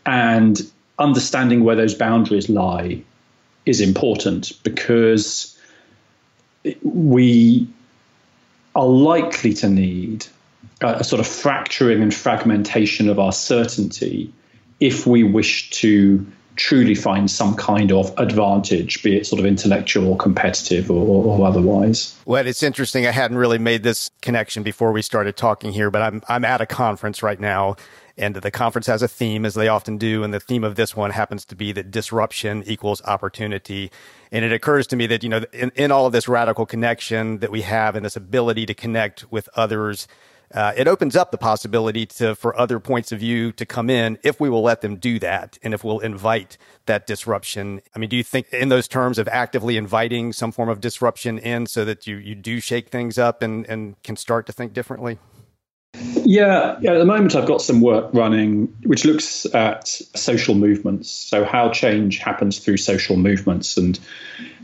And 0.05 0.61
understanding 0.99 1.63
where 1.63 1.75
those 1.75 1.95
boundaries 1.95 2.49
lie 2.49 3.01
is 3.65 3.81
important 3.81 4.51
because 4.63 5.54
we 6.84 7.67
are 8.75 8.86
likely 8.86 9.53
to 9.53 9.69
need 9.69 10.25
a, 10.81 11.03
sort 11.03 11.19
of 11.19 11.27
fracturing 11.27 12.01
and 12.01 12.13
fragmentation 12.13 13.10
of 13.10 13.19
our 13.19 13.31
certainty 13.31 14.31
if 14.79 15.07
we 15.07 15.24
wish 15.24 15.69
to 15.72 16.25
truly 16.55 16.95
find 16.95 17.29
some 17.29 17.55
kind 17.55 17.91
of 17.91 18.13
advantage, 18.17 19.03
be 19.03 19.17
it 19.17 19.25
sort 19.25 19.39
of 19.39 19.45
intellectual 19.45 20.07
or 20.07 20.17
competitive 20.17 20.89
or, 20.89 21.25
or, 21.25 21.45
otherwise. 21.45 22.17
Well, 22.25 22.45
it's 22.45 22.63
interesting. 22.63 23.05
I 23.05 23.12
hadn't 23.12 23.38
really 23.38 23.59
made 23.59 23.83
this 23.83 24.12
connection 24.21 24.63
before 24.63 24.91
we 24.91 25.01
started 25.01 25.38
talking 25.38 25.71
here, 25.71 25.91
but 25.91 26.01
I'm 26.01 26.21
I'm 26.27 26.45
at 26.45 26.62
a 26.62 26.65
conference 26.65 27.21
right 27.21 27.39
now 27.39 27.75
and 28.17 28.35
the 28.35 28.51
conference 28.51 28.88
has 28.88 29.01
a 29.01 29.07
theme, 29.07 29.45
as 29.45 29.55
they 29.55 29.67
often 29.67 29.97
do. 29.97 30.24
And 30.24 30.33
the 30.33 30.39
theme 30.39 30.63
of 30.63 30.75
this 30.75 30.95
one 30.95 31.12
happens 31.12 31.43
to 31.45 31.55
be 31.55 31.71
that 31.74 31.91
disruption 31.91 32.63
equals 32.65 33.01
opportunity. 33.03 33.91
And 34.31 34.45
it 34.45 34.53
occurs 34.53 34.88
to 34.88 34.95
me 34.95 35.05
that, 35.07 35.24
you 35.24 35.29
know, 35.29 35.43
in, 35.51 35.71
in 35.75 35.91
all 35.91 36.05
of 36.05 36.13
this 36.13 36.27
radical 36.27 36.65
connection 36.65 37.39
that 37.39 37.51
we 37.51 37.63
have 37.63 37.95
and 37.95 38.05
this 38.05 38.15
ability 38.15 38.65
to 38.67 38.74
connect 38.74 39.29
with 39.31 39.50
others, 39.55 40.07
uh, 40.53 40.73
it 40.75 40.87
opens 40.87 41.15
up 41.15 41.31
the 41.31 41.37
possibility 41.37 42.05
to 42.05 42.35
for 42.35 42.57
other 42.59 42.79
points 42.79 43.11
of 43.11 43.19
view 43.19 43.51
to 43.53 43.65
come 43.65 43.89
in 43.89 44.17
if 44.23 44.39
we 44.39 44.49
will 44.49 44.61
let 44.61 44.81
them 44.81 44.97
do 44.97 45.19
that 45.19 45.57
and 45.63 45.73
if 45.73 45.83
we'll 45.83 45.99
invite 45.99 46.57
that 46.85 47.07
disruption. 47.07 47.81
I 47.95 47.99
mean, 47.99 48.09
do 48.09 48.15
you 48.15 48.23
think 48.23 48.51
in 48.53 48.69
those 48.69 48.87
terms 48.87 49.17
of 49.17 49.27
actively 49.27 49.77
inviting 49.77 50.33
some 50.33 50.51
form 50.51 50.69
of 50.69 50.79
disruption 50.81 51.39
in 51.39 51.65
so 51.65 51.85
that 51.85 52.07
you 52.07 52.17
you 52.17 52.35
do 52.35 52.59
shake 52.59 52.89
things 52.89 53.17
up 53.17 53.41
and 53.41 53.65
and 53.67 54.01
can 54.03 54.15
start 54.15 54.45
to 54.47 54.53
think 54.53 54.73
differently? 54.73 55.17
Yeah, 56.25 56.77
yeah, 56.81 56.93
at 56.93 56.97
the 56.97 57.05
moment 57.05 57.35
I've 57.35 57.45
got 57.45 57.61
some 57.61 57.81
work 57.81 58.13
running 58.13 58.75
which 58.83 59.05
looks 59.05 59.45
at 59.53 59.87
social 59.87 60.55
movements. 60.55 61.09
So, 61.09 61.45
how 61.45 61.69
change 61.69 62.17
happens 62.17 62.59
through 62.59 62.77
social 62.77 63.15
movements. 63.15 63.77
And 63.77 63.99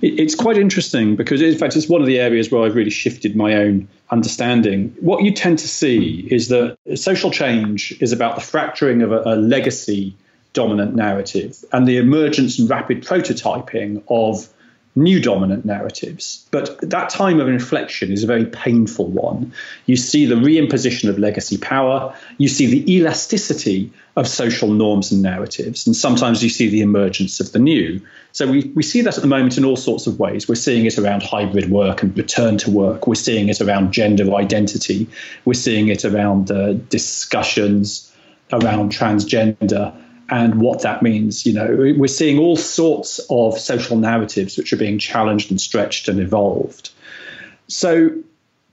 it, 0.02 0.20
it's 0.20 0.36
quite 0.36 0.58
interesting 0.58 1.16
because, 1.16 1.42
in 1.42 1.58
fact, 1.58 1.76
it's 1.76 1.88
one 1.88 2.02
of 2.02 2.08
the 2.08 2.20
areas 2.20 2.52
where 2.52 2.64
I've 2.64 2.76
really 2.76 2.90
shifted 2.90 3.36
my 3.36 3.56
own 3.56 3.88
understanding. 4.10 4.96
What 5.00 5.24
you 5.24 5.32
tend 5.34 5.60
to 5.60 5.68
see 5.68 6.28
is 6.32 6.48
that 6.50 6.78
social 6.96 7.32
change 7.32 7.96
is 8.02 8.12
about 8.12 8.36
the 8.36 8.42
fracturing 8.42 9.02
of 9.02 9.12
a, 9.12 9.22
a 9.26 9.36
legacy 9.36 10.16
dominant 10.54 10.96
narrative 10.96 11.64
and 11.72 11.88
the 11.88 11.98
emergence 11.98 12.60
and 12.60 12.70
rapid 12.70 13.04
prototyping 13.04 14.04
of 14.10 14.50
new 14.96 15.22
dominant 15.22 15.66
narratives. 15.66 16.46
But 16.52 16.78
that 16.82 17.10
time 17.10 17.40
of 17.40 17.48
inflection 17.48 18.12
is 18.12 18.24
a 18.24 18.28
very 18.28 18.46
painful 18.46 19.08
one. 19.08 19.54
You 19.86 19.96
see 19.96 20.26
the 20.26 20.36
reimposition 20.36 21.10
of 21.10 21.18
legacy 21.18 21.58
power, 21.58 22.14
you 22.38 22.50
see 22.50 22.66
the 22.68 22.96
elasticity 22.96 23.92
of 24.18 24.28
social 24.28 24.70
norms 24.70 25.12
and 25.12 25.22
narratives, 25.22 25.88
and 25.88 25.96
sometimes 25.96 26.44
you 26.44 26.50
see 26.50 26.70
the 26.70 26.82
emergence 26.82 27.40
of 27.40 27.54
the 27.54 27.60
new. 27.60 28.02
So 28.34 28.50
we, 28.50 28.72
we 28.76 28.84
see 28.84 29.02
that 29.02 29.16
at 29.16 29.22
the 29.22 29.28
moment 29.28 29.58
in 29.58 29.64
all 29.64 29.78
sorts 29.78 30.08
of 30.08 30.20
ways. 30.20 30.48
We're 30.48 30.56
seeing 30.56 30.86
it 30.86 30.98
around 30.98 31.24
hybrid 31.24 31.70
work 31.70 32.04
and 32.04 32.16
return 32.18 32.58
to 32.60 32.72
work. 32.72 33.08
We're 33.08 33.16
seeing 33.16 33.50
it 33.50 33.62
around 33.62 33.94
gender 33.94 34.34
identity. 34.36 35.08
We're 35.46 35.54
seeing 35.54 35.88
it 35.88 36.04
around 36.04 36.52
uh, 36.52 36.74
discussions 36.74 38.12
around 38.52 38.92
transgender 38.92 39.96
and 40.32 40.62
what 40.62 40.82
that 40.82 41.04
means. 41.04 41.46
You 41.46 41.54
know, 41.54 41.94
we're 41.98 42.08
seeing 42.08 42.40
all 42.40 42.56
sorts 42.56 43.20
of 43.30 43.60
social 43.60 43.98
narratives 43.98 44.58
which 44.58 44.72
are 44.74 44.78
being 44.78 44.98
challenged 44.98 45.52
and 45.52 45.60
stretched 45.60 46.08
and 46.08 46.20
evolved. 46.20 46.90
So 47.68 48.12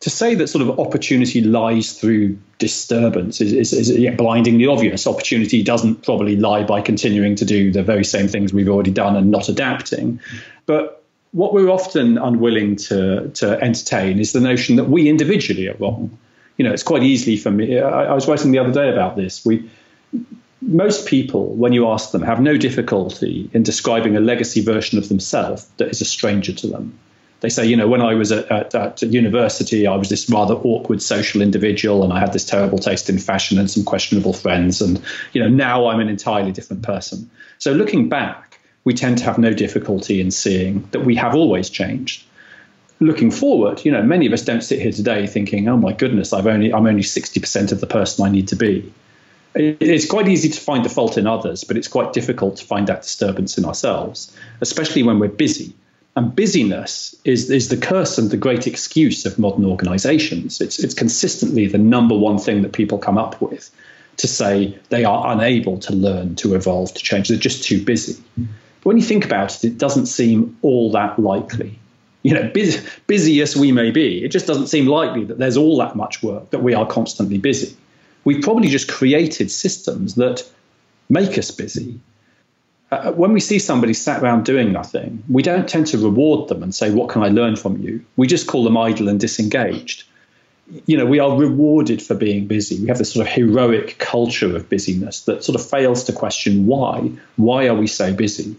to 0.01 0.11
say 0.11 0.37
that 0.37 0.47
sort 0.47 0.63
of 0.63 0.79
opportunity 0.79 1.41
lies 1.41 1.99
through 1.99 2.39
disturbance 2.59 3.41
is, 3.41 3.53
is, 3.53 3.73
is 3.73 3.91
yeah, 3.91 4.15
blindingly 4.15 4.67
obvious. 4.67 5.07
Opportunity 5.07 5.63
doesn't 5.63 6.05
probably 6.05 6.37
lie 6.37 6.63
by 6.63 6.81
continuing 6.81 7.35
to 7.35 7.45
do 7.45 7.73
the 7.73 7.83
very 7.83 8.05
same 8.05 8.29
things 8.29 8.53
we've 8.53 8.69
already 8.69 8.93
done 8.93 9.17
and 9.17 9.31
not 9.31 9.49
adapting. 9.49 10.21
But 10.67 11.03
what 11.33 11.53
we're 11.53 11.69
often 11.69 12.19
unwilling 12.19 12.77
to, 12.77 13.29
to 13.31 13.61
entertain 13.61 14.21
is 14.21 14.33
the 14.33 14.41
notion 14.41 14.77
that 14.77 14.85
we 14.85 15.09
individually 15.09 15.69
are 15.69 15.77
wrong. 15.79 16.17
You 16.57 16.65
know, 16.65 16.73
it's 16.73 16.85
quite 16.85 17.03
easily 17.03 17.37
for 17.37 17.51
me. 17.51 17.79
I, 17.79 18.05
I 18.05 18.15
was 18.15 18.29
writing 18.29 18.53
the 18.53 18.59
other 18.59 18.73
day 18.73 18.91
about 18.91 19.17
this. 19.17 19.45
We 19.45 19.69
most 20.69 21.07
people, 21.07 21.55
when 21.55 21.73
you 21.73 21.89
ask 21.89 22.11
them, 22.13 22.21
have 22.23 22.41
no 22.41 22.59
difficulty 22.59 23.49
in 23.55 23.63
describing 23.63 24.17
a 24.17 24.21
legacy 24.21 24.61
version 24.61 24.99
of 24.99 25.09
themselves 25.09 25.67
that 25.79 25.89
is 25.89 26.03
a 26.03 26.05
stranger 26.05 26.53
to 26.53 26.67
them. 26.67 26.99
They 27.41 27.49
say, 27.49 27.65
you 27.67 27.77
know, 27.77 27.89
when 27.89 28.03
I 28.03 28.15
was 28.15 28.33
at, 28.33 28.51
at, 28.51 28.75
at, 28.75 29.03
university, 29.03 29.87
I 29.87 29.97
was 29.97 30.11
this 30.11 30.29
rather 30.29 30.55
awkward 30.55 31.01
social 31.01 31.41
individual 31.41 32.03
and 32.05 32.13
I 32.13 32.21
had 32.21 32.33
this 32.33 32.45
terrible 32.45 32.79
taste 32.79 33.09
in 33.09 33.19
fashion 33.19 33.59
and 33.59 33.71
some 33.71 33.85
questionable 33.85 34.33
friends. 34.33 34.83
And, 34.83 35.01
you 35.33 35.43
know, 35.43 35.49
now 35.49 35.87
I'm 35.87 36.01
an 36.01 36.09
entirely 36.09 36.53
different 36.53 36.83
person. 36.83 37.31
So 37.59 37.73
looking 37.73 38.09
back, 38.09 38.61
we 38.85 38.93
tend 38.93 39.19
to 39.19 39.25
have 39.25 39.39
no 39.39 39.55
difficulty 39.55 40.21
in 40.21 40.31
seeing 40.31 40.87
that 40.91 41.01
we 41.01 41.15
have 41.15 41.35
always 41.35 41.71
changed. 41.71 42.25
Looking 43.01 43.31
forward, 43.31 43.85
you 43.85 43.93
know, 43.93 44.03
many 44.03 44.27
of 44.27 44.33
us 44.33 44.43
don't 44.43 44.63
sit 44.63 44.83
here 44.83 44.93
today 44.93 45.27
thinking, 45.29 45.69
oh 45.69 45.77
my 45.77 45.93
goodness, 45.93 46.33
I've 46.33 46.49
only, 46.49 46.75
I'm 46.75 46.87
only 46.87 47.03
60% 47.03 47.73
of 47.73 47.81
the 47.81 47.87
person 47.87 48.27
I 48.27 48.29
need 48.29 48.49
to 48.49 48.57
be 48.57 48.93
it's 49.55 50.07
quite 50.07 50.29
easy 50.29 50.49
to 50.49 50.61
find 50.61 50.85
the 50.85 50.89
fault 50.89 51.17
in 51.17 51.27
others, 51.27 51.65
but 51.65 51.77
it's 51.77 51.89
quite 51.89 52.13
difficult 52.13 52.57
to 52.59 52.65
find 52.65 52.87
that 52.87 53.03
disturbance 53.03 53.59
in 53.59 53.65
ourselves, 53.65 54.35
especially 54.61 55.03
when 55.03 55.19
we're 55.19 55.29
busy. 55.29 55.75
And 56.17 56.35
busyness 56.35 57.15
is, 57.25 57.49
is 57.51 57.69
the 57.69 57.77
curse 57.77 58.19
and 58.19 58.31
the 58.31 58.37
great 58.37 58.67
excuse 58.67 59.25
of 59.25 59.39
modern 59.39 59.65
organizations. 59.65 60.61
It's, 60.61 60.79
it's 60.79 60.95
consistently 60.95 61.67
the 61.67 61.79
number 61.79 62.17
one 62.17 62.39
thing 62.39 62.63
that 62.63 62.73
people 62.73 62.99
come 62.99 63.17
up 63.17 63.41
with 63.41 63.71
to 64.17 64.27
say 64.27 64.77
they 64.89 65.05
are 65.05 65.33
unable 65.33 65.79
to 65.79 65.93
learn, 65.93 66.35
to 66.37 66.57
evolve, 66.57 66.93
to 66.95 67.03
change. 67.03 67.29
They're 67.29 67.39
just 67.39 67.63
too 67.63 67.85
busy. 67.85 68.21
But 68.37 68.85
when 68.85 68.97
you 68.97 69.03
think 69.05 69.25
about 69.25 69.55
it, 69.57 69.65
it 69.65 69.79
doesn't 69.79 70.07
seem 70.07 70.57
all 70.63 70.91
that 70.93 71.21
likely. 71.21 71.79
You 72.25 72.35
know, 72.35 72.51
busy, 72.53 72.85
busy 73.07 73.41
as 73.41 73.57
we 73.57 73.71
may 73.71 73.93
be, 73.93 74.25
it 74.25 74.29
just 74.29 74.47
doesn't 74.47 74.67
seem 74.67 74.87
likely 74.87 75.25
that 75.27 75.39
there's 75.39 75.57
all 75.57 75.79
that 75.79 75.95
much 75.95 76.21
work, 76.21 76.51
that 76.51 76.65
we 76.65 76.75
are 76.75 76.85
constantly 76.85 77.39
busy 77.39 77.77
we've 78.25 78.43
probably 78.43 78.69
just 78.69 78.89
created 78.89 79.51
systems 79.51 80.17
that 80.17 80.43
make 81.09 81.39
us 81.39 81.51
busy. 81.51 82.01
Uh, 82.91 83.13
when 83.13 83.33
we 83.33 83.41
see 83.41 83.59
somebody 83.59 83.93
sat 83.93 84.23
around 84.23 84.45
doing 84.45 84.73
nothing, 84.73 85.23
we 85.29 85.43
don't 85.43 85.69
tend 85.69 85.87
to 85.89 85.99
reward 85.99 86.49
them 86.49 86.63
and 86.63 86.75
say, 86.75 86.91
What 86.91 87.11
can 87.11 87.23
I 87.23 87.29
learn 87.29 87.57
from 87.57 87.83
you? 87.83 88.05
We 88.17 88.27
just 88.27 88.47
call 88.47 88.65
them 88.65 88.77
idle 88.77 89.09
and 89.09 89.21
disengaged. 89.21 90.05
You 90.87 90.99
know, 90.99 91.07
we 91.07 91.19
are 91.19 91.35
rewarded 91.35 92.03
for 92.03 92.15
being 92.15 92.47
busy. 92.47 92.79
We 92.81 92.89
have 92.89 92.99
this 92.99 93.13
sort 93.13 93.27
of 93.27 93.33
heroic 93.33 93.99
culture 93.99 94.55
of 94.55 94.69
busyness 94.69 95.23
that 95.23 95.43
sort 95.43 95.59
of 95.59 95.67
fails 95.67 96.05
to 96.05 96.13
question 96.13 96.67
why. 96.67 97.11
Why 97.37 97.69
are 97.69 97.75
we 97.75 97.87
so 97.87 98.13
busy? 98.13 98.57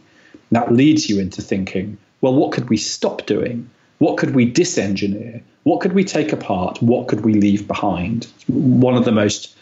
that 0.52 0.72
leads 0.72 1.10
you 1.10 1.20
into 1.20 1.42
thinking, 1.42 1.98
well, 2.22 2.34
what 2.34 2.52
could 2.52 2.70
we 2.70 2.78
stop 2.78 3.26
doing? 3.26 3.70
What 4.00 4.18
could 4.18 4.34
we 4.34 4.52
disengineer? 4.52 5.42
What 5.64 5.82
could 5.82 5.94
we 5.94 6.04
take 6.04 6.34
apart? 6.34 6.82
What 6.82 7.08
could 7.08 7.22
we 7.22 7.34
leave 7.34 7.68
behind? 7.68 8.28
One 8.48 8.96
of 8.96 9.06
the 9.06 9.12
most 9.12 9.56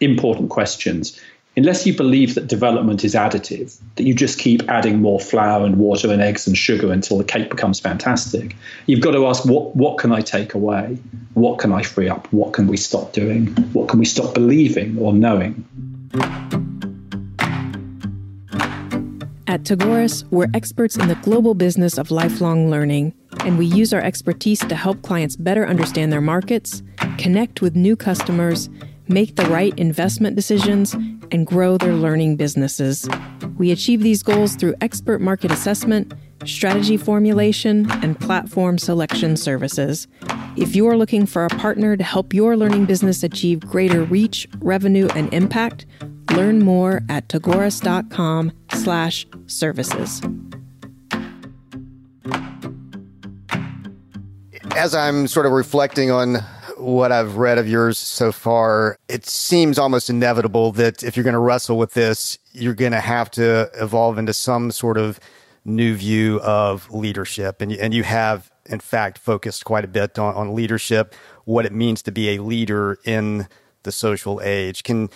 important 0.00 0.50
questions. 0.50 1.18
Unless 1.58 1.86
you 1.86 1.94
believe 1.94 2.34
that 2.34 2.46
development 2.46 3.04
is 3.04 3.14
additive, 3.14 3.78
that 3.96 4.04
you 4.04 4.14
just 4.14 4.38
keep 4.38 4.66
adding 4.70 5.02
more 5.02 5.20
flour 5.20 5.66
and 5.66 5.76
water 5.76 6.10
and 6.10 6.22
eggs 6.22 6.46
and 6.46 6.56
sugar 6.56 6.90
until 6.90 7.18
the 7.18 7.24
cake 7.24 7.50
becomes 7.50 7.78
fantastic, 7.78 8.56
you've 8.86 9.02
got 9.02 9.10
to 9.10 9.26
ask 9.26 9.44
what, 9.44 9.76
what 9.76 9.98
can 9.98 10.10
I 10.10 10.22
take 10.22 10.54
away? 10.54 10.96
What 11.34 11.58
can 11.58 11.70
I 11.70 11.82
free 11.82 12.08
up? 12.08 12.32
What 12.32 12.54
can 12.54 12.66
we 12.66 12.78
stop 12.78 13.12
doing? 13.12 13.48
What 13.74 13.90
can 13.90 13.98
we 13.98 14.06
stop 14.06 14.32
believing 14.32 14.96
or 14.96 15.12
knowing? 15.12 15.68
At 19.52 19.64
Tagoras, 19.64 20.24
we're 20.30 20.48
experts 20.54 20.96
in 20.96 21.08
the 21.08 21.14
global 21.16 21.52
business 21.52 21.98
of 21.98 22.10
lifelong 22.10 22.70
learning 22.70 23.12
and 23.40 23.58
we 23.58 23.66
use 23.66 23.92
our 23.92 24.00
expertise 24.00 24.60
to 24.60 24.74
help 24.74 25.02
clients 25.02 25.36
better 25.36 25.66
understand 25.66 26.10
their 26.10 26.22
markets, 26.22 26.82
connect 27.18 27.60
with 27.60 27.76
new 27.76 27.94
customers, 27.94 28.70
make 29.08 29.36
the 29.36 29.44
right 29.44 29.78
investment 29.78 30.36
decisions, 30.36 30.94
and 31.30 31.46
grow 31.46 31.76
their 31.76 31.92
learning 31.92 32.36
businesses. 32.36 33.06
We 33.58 33.70
achieve 33.70 34.00
these 34.00 34.22
goals 34.22 34.56
through 34.56 34.74
expert 34.80 35.20
market 35.20 35.50
assessment, 35.50 36.14
strategy 36.44 36.96
formulation, 36.96 37.90
and 38.02 38.18
platform 38.18 38.78
selection 38.78 39.36
services. 39.36 40.06
If 40.56 40.76
you 40.76 40.86
are 40.88 40.96
looking 40.96 41.26
for 41.26 41.44
a 41.44 41.48
partner 41.48 41.96
to 41.96 42.04
help 42.04 42.34
your 42.34 42.56
learning 42.56 42.86
business 42.86 43.22
achieve 43.22 43.60
greater 43.60 44.04
reach, 44.04 44.46
revenue, 44.60 45.08
and 45.14 45.32
impact, 45.32 45.86
learn 46.32 46.60
more 46.60 47.02
at 47.08 47.28
tagoras.com 47.28 48.52
slash 48.74 49.26
services. 49.46 50.22
As 54.74 54.94
I'm 54.94 55.26
sort 55.26 55.46
of 55.46 55.52
reflecting 55.52 56.10
on 56.10 56.36
what 56.82 57.12
I've 57.12 57.36
read 57.36 57.58
of 57.58 57.68
yours 57.68 57.98
so 57.98 58.32
far, 58.32 58.98
it 59.08 59.26
seems 59.26 59.78
almost 59.78 60.10
inevitable 60.10 60.72
that 60.72 61.02
if 61.02 61.16
you're 61.16 61.24
going 61.24 61.34
to 61.34 61.38
wrestle 61.38 61.78
with 61.78 61.94
this, 61.94 62.38
you're 62.52 62.74
going 62.74 62.92
to 62.92 63.00
have 63.00 63.30
to 63.32 63.70
evolve 63.74 64.18
into 64.18 64.32
some 64.32 64.70
sort 64.70 64.98
of 64.98 65.20
new 65.64 65.94
view 65.94 66.40
of 66.40 66.90
leadership. 66.90 67.60
And, 67.60 67.72
and 67.72 67.94
you 67.94 68.02
have, 68.02 68.50
in 68.66 68.80
fact, 68.80 69.18
focused 69.18 69.64
quite 69.64 69.84
a 69.84 69.88
bit 69.88 70.18
on, 70.18 70.34
on 70.34 70.54
leadership, 70.54 71.14
what 71.44 71.66
it 71.66 71.72
means 71.72 72.02
to 72.02 72.12
be 72.12 72.30
a 72.30 72.42
leader 72.42 72.98
in 73.04 73.46
the 73.84 73.92
social 73.92 74.40
age. 74.42 74.82
Can, 74.82 75.08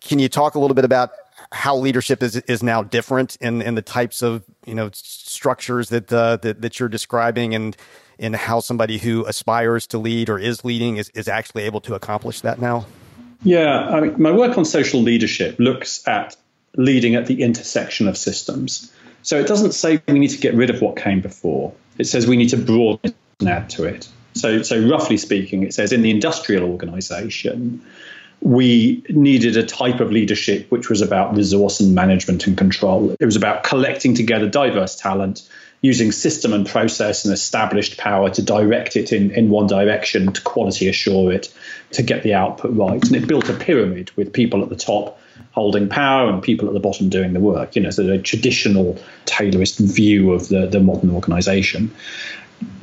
can 0.00 0.18
you 0.18 0.28
talk 0.28 0.54
a 0.54 0.58
little 0.58 0.74
bit 0.74 0.84
about 0.84 1.10
how 1.52 1.76
leadership 1.76 2.22
is 2.22 2.36
is 2.36 2.62
now 2.62 2.82
different 2.82 3.36
in 3.40 3.62
in 3.62 3.74
the 3.74 3.82
types 3.82 4.20
of 4.20 4.44
you 4.66 4.74
know 4.74 4.90
structures 4.92 5.88
that 5.88 6.12
uh, 6.12 6.36
that, 6.36 6.60
that 6.60 6.78
you're 6.78 6.88
describing 6.88 7.54
and 7.54 7.76
in 8.18 8.34
how 8.34 8.60
somebody 8.60 8.98
who 8.98 9.24
aspires 9.24 9.86
to 9.86 9.98
lead 9.98 10.28
or 10.28 10.38
is 10.38 10.62
leading 10.62 10.98
is, 10.98 11.08
is 11.14 11.26
actually 11.26 11.62
able 11.62 11.80
to 11.80 11.94
accomplish 11.94 12.42
that 12.42 12.60
now? 12.60 12.84
Yeah, 13.42 13.88
I 13.88 14.00
mean, 14.00 14.20
my 14.20 14.30
work 14.30 14.58
on 14.58 14.66
social 14.66 15.00
leadership 15.00 15.58
looks 15.58 16.06
at 16.06 16.36
leading 16.76 17.14
at 17.14 17.24
the 17.24 17.42
intersection 17.42 18.06
of 18.06 18.18
systems. 18.18 18.92
So 19.22 19.38
it 19.38 19.46
doesn't 19.46 19.72
say 19.72 20.00
we 20.08 20.18
need 20.18 20.30
to 20.30 20.38
get 20.38 20.54
rid 20.54 20.70
of 20.70 20.80
what 20.80 20.96
came 20.96 21.20
before. 21.20 21.72
It 21.98 22.04
says 22.04 22.26
we 22.26 22.36
need 22.36 22.50
to 22.50 22.56
broaden 22.56 23.14
and 23.40 23.48
add 23.48 23.70
to 23.70 23.84
it. 23.84 24.08
So, 24.34 24.62
so 24.62 24.80
roughly 24.88 25.16
speaking, 25.16 25.62
it 25.62 25.74
says 25.74 25.92
in 25.92 26.02
the 26.02 26.10
industrial 26.10 26.70
organization, 26.70 27.84
we 28.40 29.04
needed 29.10 29.56
a 29.56 29.64
type 29.64 30.00
of 30.00 30.10
leadership 30.10 30.70
which 30.70 30.88
was 30.88 31.02
about 31.02 31.36
resource 31.36 31.80
and 31.80 31.94
management 31.94 32.46
and 32.46 32.56
control. 32.56 33.14
It 33.20 33.24
was 33.24 33.36
about 33.36 33.64
collecting 33.64 34.14
together 34.14 34.48
diverse 34.48 34.96
talent, 34.96 35.46
using 35.82 36.12
system 36.12 36.52
and 36.52 36.66
process 36.66 37.24
and 37.24 37.34
established 37.34 37.98
power 37.98 38.30
to 38.30 38.42
direct 38.42 38.96
it 38.96 39.12
in, 39.12 39.30
in 39.32 39.50
one 39.50 39.66
direction, 39.66 40.32
to 40.32 40.40
quality 40.42 40.88
assure 40.88 41.32
it, 41.32 41.52
to 41.92 42.02
get 42.02 42.22
the 42.22 42.34
output 42.34 42.74
right. 42.74 43.02
And 43.04 43.16
it 43.16 43.26
built 43.26 43.48
a 43.48 43.54
pyramid 43.54 44.10
with 44.16 44.32
people 44.32 44.62
at 44.62 44.68
the 44.68 44.76
top 44.76 45.18
holding 45.52 45.88
power 45.88 46.28
and 46.30 46.42
people 46.42 46.68
at 46.68 46.74
the 46.74 46.80
bottom 46.80 47.08
doing 47.08 47.32
the 47.32 47.40
work. 47.40 47.74
You 47.76 47.82
know, 47.82 47.90
so 47.90 48.02
the 48.02 48.18
traditional 48.18 48.98
Taylorist 49.26 49.78
view 49.78 50.32
of 50.32 50.48
the, 50.48 50.66
the 50.66 50.80
modern 50.80 51.10
organization. 51.10 51.90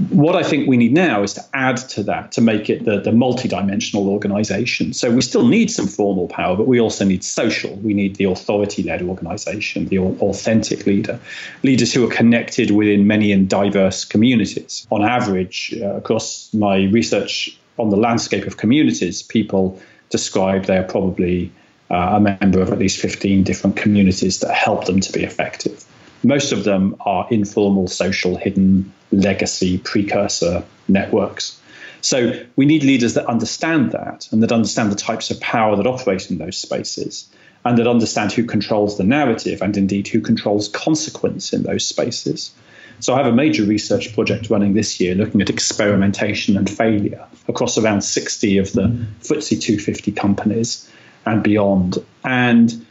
What 0.10 0.36
I 0.36 0.42
think 0.42 0.68
we 0.68 0.76
need 0.76 0.94
now 0.94 1.22
is 1.22 1.34
to 1.36 1.42
add 1.54 1.78
to 1.90 2.02
that 2.04 2.32
to 2.32 2.42
make 2.42 2.68
it 2.68 2.86
the, 2.86 3.00
the 3.00 3.12
multi-dimensional 3.12 4.10
organization. 4.10 4.92
So 4.92 5.12
we 5.12 5.22
still 5.22 5.48
need 5.48 5.70
some 5.70 5.86
formal 5.86 6.28
power, 6.28 6.56
but 6.58 6.66
we 6.66 6.80
also 6.80 7.06
need 7.06 7.24
social. 7.24 7.76
We 7.76 7.94
need 7.94 8.16
the 8.16 8.24
authority-led 8.24 9.04
organization, 9.04 9.86
the 9.86 10.00
authentic 10.00 10.88
leader, 10.88 11.20
leaders 11.62 11.94
who 11.94 12.04
are 12.10 12.12
connected 12.12 12.72
within 12.72 13.06
many 13.06 13.32
and 13.32 13.48
diverse 13.48 14.04
communities. 14.04 14.88
On 14.90 15.04
average, 15.04 15.76
uh, 15.80 15.94
across 15.96 16.52
my 16.56 16.86
research 16.86 17.56
on 17.78 17.92
the 17.92 17.98
landscape 17.98 18.48
of 18.48 18.58
communities, 18.58 19.22
people 19.22 19.80
describe 20.10 20.66
they 20.66 20.78
are 20.78 20.84
probably 20.84 21.52
uh, 21.90 22.14
a 22.16 22.20
member 22.20 22.62
of 22.62 22.72
at 22.72 22.80
least 22.80 23.00
15 23.00 23.44
different 23.44 23.76
communities 23.76 24.40
that 24.40 24.54
help 24.54 24.86
them 24.86 25.00
to 25.00 25.12
be 25.12 25.24
effective. 25.24 25.86
Most 26.24 26.52
of 26.52 26.64
them 26.64 26.96
are 27.02 27.28
informal, 27.30 27.88
social, 27.88 28.36
hidden 28.36 28.92
legacy 29.12 29.78
precursor 29.78 30.64
networks. 30.88 31.60
So 32.02 32.40
we 32.56 32.66
need 32.66 32.84
leaders 32.84 33.14
that 33.16 33.26
understand 33.26 33.92
that 33.92 34.28
and 34.32 34.44
that 34.44 34.52
understand 34.52 34.92
the 34.92 34.96
types 34.96 35.32
of 35.32 35.40
power 35.40 35.76
that 35.76 35.88
operate 35.88 36.30
in 36.30 36.38
those 36.38 36.58
spaces 36.58 37.30
and 37.66 37.78
that 37.78 37.88
understand 37.88 38.32
who 38.32 38.44
controls 38.44 38.98
the 38.98 39.04
narrative 39.04 39.62
and 39.62 39.76
indeed 39.76 40.08
who 40.08 40.22
controls 40.22 40.70
consequence 40.70 41.54
in 41.54 41.64
those 41.64 41.86
spaces. 41.86 42.52
So 43.00 43.14
I 43.14 43.18
have 43.18 43.28
a 43.28 43.32
major 43.32 43.64
research 43.64 44.14
project 44.14 44.50
running 44.50 44.74
this 44.74 45.00
year 45.00 45.16
looking 45.16 45.42
at 45.42 45.50
experimentation 45.50 46.58
and 46.58 46.70
failure 46.70 47.26
across 47.48 47.78
around 47.78 48.02
60 48.02 48.58
of 48.58 48.72
the 48.74 48.88
FTSE 49.22 49.62
250 49.62 50.12
companies 50.14 50.90
and 51.28 51.44
beyond. 51.44 51.98
And 52.24 52.86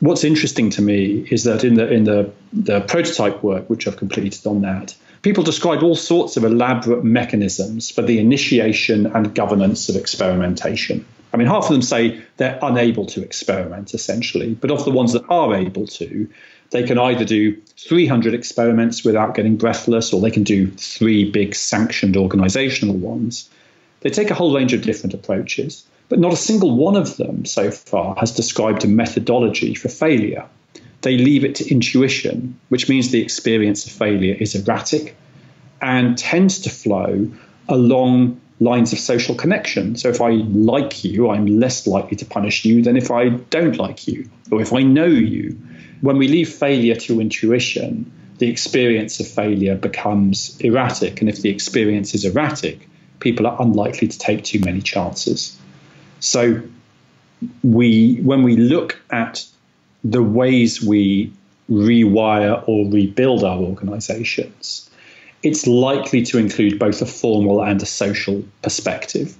what's 0.00 0.24
interesting 0.24 0.70
to 0.70 0.82
me 0.82 1.26
is 1.30 1.44
that 1.44 1.64
in 1.64 1.74
the 1.74 1.90
in 1.90 2.04
the, 2.04 2.30
the 2.52 2.80
prototype 2.80 3.42
work 3.42 3.68
which 3.70 3.86
I've 3.86 3.96
completed 3.96 4.46
on 4.46 4.62
that, 4.62 4.94
people 5.22 5.44
describe 5.44 5.82
all 5.82 5.94
sorts 5.94 6.36
of 6.36 6.44
elaborate 6.44 7.04
mechanisms 7.04 7.90
for 7.90 8.02
the 8.02 8.18
initiation 8.18 9.06
and 9.06 9.34
governance 9.34 9.88
of 9.88 9.96
experimentation. 9.96 11.04
I 11.32 11.38
mean, 11.38 11.46
half 11.46 11.64
of 11.64 11.70
them 11.70 11.82
say 11.82 12.20
they're 12.36 12.58
unable 12.60 13.06
to 13.06 13.22
experiment, 13.22 13.94
essentially, 13.94 14.54
but 14.54 14.70
of 14.70 14.84
the 14.84 14.90
ones 14.90 15.14
that 15.14 15.24
are 15.30 15.54
able 15.54 15.86
to, 15.86 16.28
they 16.70 16.82
can 16.82 16.98
either 16.98 17.24
do 17.24 17.56
300 17.78 18.34
experiments 18.34 19.02
without 19.04 19.34
getting 19.34 19.56
breathless, 19.56 20.12
or 20.12 20.20
they 20.20 20.30
can 20.30 20.42
do 20.42 20.70
three 20.72 21.30
big 21.30 21.54
sanctioned 21.54 22.16
organizational 22.16 22.96
ones. 22.96 23.48
They 24.00 24.10
take 24.10 24.30
a 24.30 24.34
whole 24.34 24.54
range 24.54 24.74
of 24.74 24.82
different 24.82 25.14
approaches. 25.14 25.84
But 26.12 26.18
not 26.18 26.34
a 26.34 26.36
single 26.36 26.76
one 26.76 26.94
of 26.94 27.16
them 27.16 27.46
so 27.46 27.70
far 27.70 28.14
has 28.16 28.32
described 28.32 28.84
a 28.84 28.86
methodology 28.86 29.74
for 29.74 29.88
failure. 29.88 30.44
They 31.00 31.16
leave 31.16 31.42
it 31.42 31.54
to 31.54 31.70
intuition, 31.70 32.60
which 32.68 32.86
means 32.86 33.10
the 33.10 33.22
experience 33.22 33.86
of 33.86 33.92
failure 33.92 34.36
is 34.38 34.54
erratic 34.54 35.16
and 35.80 36.18
tends 36.18 36.58
to 36.60 36.68
flow 36.68 37.30
along 37.66 38.38
lines 38.60 38.92
of 38.92 38.98
social 38.98 39.34
connection. 39.34 39.96
So 39.96 40.10
if 40.10 40.20
I 40.20 40.32
like 40.32 41.02
you, 41.02 41.30
I'm 41.30 41.46
less 41.46 41.86
likely 41.86 42.18
to 42.18 42.26
punish 42.26 42.66
you 42.66 42.82
than 42.82 42.98
if 42.98 43.10
I 43.10 43.30
don't 43.30 43.78
like 43.78 44.06
you 44.06 44.28
or 44.50 44.60
if 44.60 44.74
I 44.74 44.82
know 44.82 45.06
you. 45.06 45.58
When 46.02 46.18
we 46.18 46.28
leave 46.28 46.50
failure 46.50 46.96
to 47.06 47.22
intuition, 47.22 48.12
the 48.36 48.50
experience 48.50 49.18
of 49.18 49.28
failure 49.28 49.76
becomes 49.76 50.60
erratic. 50.60 51.22
And 51.22 51.30
if 51.30 51.40
the 51.40 51.48
experience 51.48 52.14
is 52.14 52.26
erratic, 52.26 52.86
people 53.18 53.46
are 53.46 53.56
unlikely 53.62 54.08
to 54.08 54.18
take 54.18 54.44
too 54.44 54.60
many 54.60 54.82
chances. 54.82 55.58
So 56.22 56.62
we 57.64 58.20
when 58.22 58.44
we 58.44 58.56
look 58.56 59.00
at 59.10 59.44
the 60.04 60.22
ways 60.22 60.80
we 60.80 61.32
rewire 61.68 62.62
or 62.68 62.88
rebuild 62.88 63.42
our 63.42 63.58
organizations, 63.58 64.88
it's 65.42 65.66
likely 65.66 66.22
to 66.22 66.38
include 66.38 66.78
both 66.78 67.02
a 67.02 67.06
formal 67.06 67.60
and 67.64 67.82
a 67.82 67.86
social 67.86 68.44
perspective, 68.62 69.36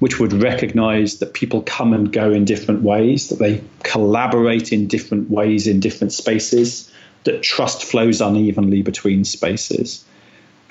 which 0.00 0.18
would 0.18 0.32
recognize 0.32 1.18
that 1.20 1.34
people 1.34 1.62
come 1.62 1.92
and 1.92 2.12
go 2.12 2.32
in 2.32 2.44
different 2.44 2.82
ways, 2.82 3.28
that 3.28 3.38
they 3.38 3.62
collaborate 3.84 4.72
in 4.72 4.88
different 4.88 5.30
ways 5.30 5.68
in 5.68 5.78
different 5.78 6.12
spaces, 6.12 6.90
that 7.22 7.42
trust 7.42 7.84
flows 7.84 8.20
unevenly 8.20 8.82
between 8.82 9.24
spaces. 9.24 10.04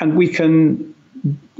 And 0.02 0.18
we 0.18 0.28
can 0.28 0.94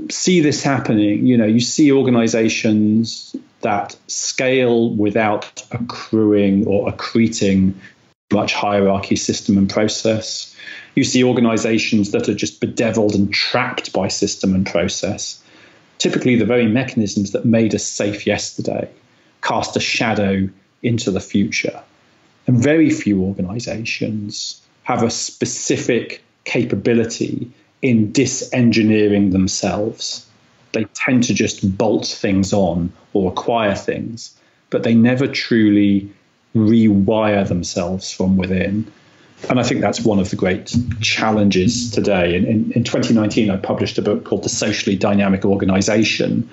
see 0.10 0.42
this 0.42 0.64
happening. 0.64 1.26
You 1.26 1.38
know, 1.38 1.46
you 1.46 1.60
see 1.60 1.92
organizations 1.92 3.36
that 3.62 3.96
scale 4.08 4.90
without 4.90 5.66
accruing 5.72 6.68
or 6.68 6.92
accreting 6.92 7.74
much 8.32 8.54
hierarchy, 8.54 9.16
system, 9.16 9.58
and 9.58 9.70
process. 9.70 10.56
You 10.96 11.04
see 11.04 11.24
organizations 11.24 12.12
that 12.12 12.28
are 12.30 12.36
just 12.36 12.60
bedeviled 12.60 13.16
and 13.16 13.34
trapped 13.34 13.94
by 13.94 14.08
system 14.10 14.54
and 14.54 14.66
process. 14.66 15.42
Typically, 15.98 16.36
the 16.36 16.46
very 16.46 16.68
mechanisms 16.68 17.32
that 17.32 17.46
made 17.46 17.74
us 17.74 17.84
safe 17.84 18.28
yesterday 18.28 18.90
cast 19.42 19.78
a 19.78 19.80
shadow 19.80 20.50
into 20.82 21.12
the 21.12 21.20
future. 21.20 21.82
And 22.48 22.62
very 22.62 22.90
few 22.90 23.22
organizations 23.22 24.62
have 24.84 25.04
a 25.04 25.10
specific 25.10 26.22
capability 26.44 27.50
in 27.84 28.12
disengineering 28.12 29.30
themselves 29.30 30.26
they 30.74 30.86
tend 30.96 31.24
to 31.24 31.34
just 31.34 31.78
bolt 31.78 32.06
things 32.06 32.52
on 32.52 32.92
or 33.14 33.32
acquire 33.32 33.76
things, 33.76 34.36
but 34.70 34.84
they 34.84 34.94
never 34.94 35.28
truly 35.28 36.12
rewire 36.56 37.48
themselves 37.48 38.12
from 38.12 38.38
within. 38.38 38.92
And 39.50 39.60
I 39.60 39.64
think 39.64 39.82
that's 39.82 40.00
one 40.00 40.20
of 40.20 40.30
the 40.30 40.36
great 40.38 40.74
challenges 41.02 41.92
today. 41.92 42.36
In, 42.36 42.46
in, 42.46 42.72
in, 42.72 42.84
2019, 42.86 43.50
I 43.50 43.58
published 43.58 43.98
a 43.98 44.02
book 44.02 44.24
called 44.24 44.44
The 44.44 44.50
Socially 44.50 44.96
Dynamic 44.96 45.44
Organization 45.44 46.50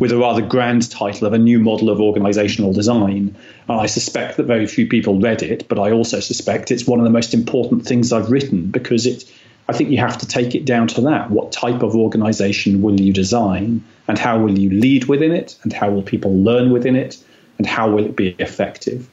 with 0.00 0.10
a 0.10 0.18
rather 0.18 0.42
grand 0.42 0.90
title 0.90 1.28
of 1.28 1.34
a 1.34 1.38
new 1.38 1.60
model 1.60 1.88
of 1.88 2.00
organizational 2.00 2.72
design. 2.72 3.36
And 3.68 3.80
I 3.80 3.86
suspect 3.86 4.38
that 4.38 4.44
very 4.44 4.66
few 4.66 4.88
people 4.88 5.20
read 5.20 5.42
it, 5.42 5.68
but 5.68 5.78
I 5.78 5.92
also 5.92 6.18
suspect 6.18 6.72
it's 6.72 6.86
one 6.86 6.98
of 6.98 7.04
the 7.04 7.10
most 7.10 7.32
important 7.32 7.86
things 7.86 8.12
I've 8.12 8.30
written 8.30 8.72
because 8.72 9.06
it 9.06 9.24
I 9.68 9.72
think 9.72 9.90
you 9.90 9.98
have 9.98 10.18
to 10.18 10.26
take 10.26 10.54
it 10.54 10.64
down 10.64 10.88
to 10.88 11.00
that. 11.02 11.30
What 11.30 11.52
type 11.52 11.82
of 11.82 11.94
organization 11.94 12.82
will 12.82 13.00
you 13.00 13.12
design, 13.12 13.82
and 14.08 14.18
how 14.18 14.38
will 14.38 14.58
you 14.58 14.70
lead 14.70 15.04
within 15.06 15.32
it, 15.32 15.56
and 15.62 15.72
how 15.72 15.90
will 15.90 16.02
people 16.02 16.36
learn 16.36 16.70
within 16.70 16.96
it, 16.96 17.22
and 17.58 17.66
how 17.66 17.90
will 17.90 18.04
it 18.04 18.16
be 18.16 18.34
effective? 18.38 19.08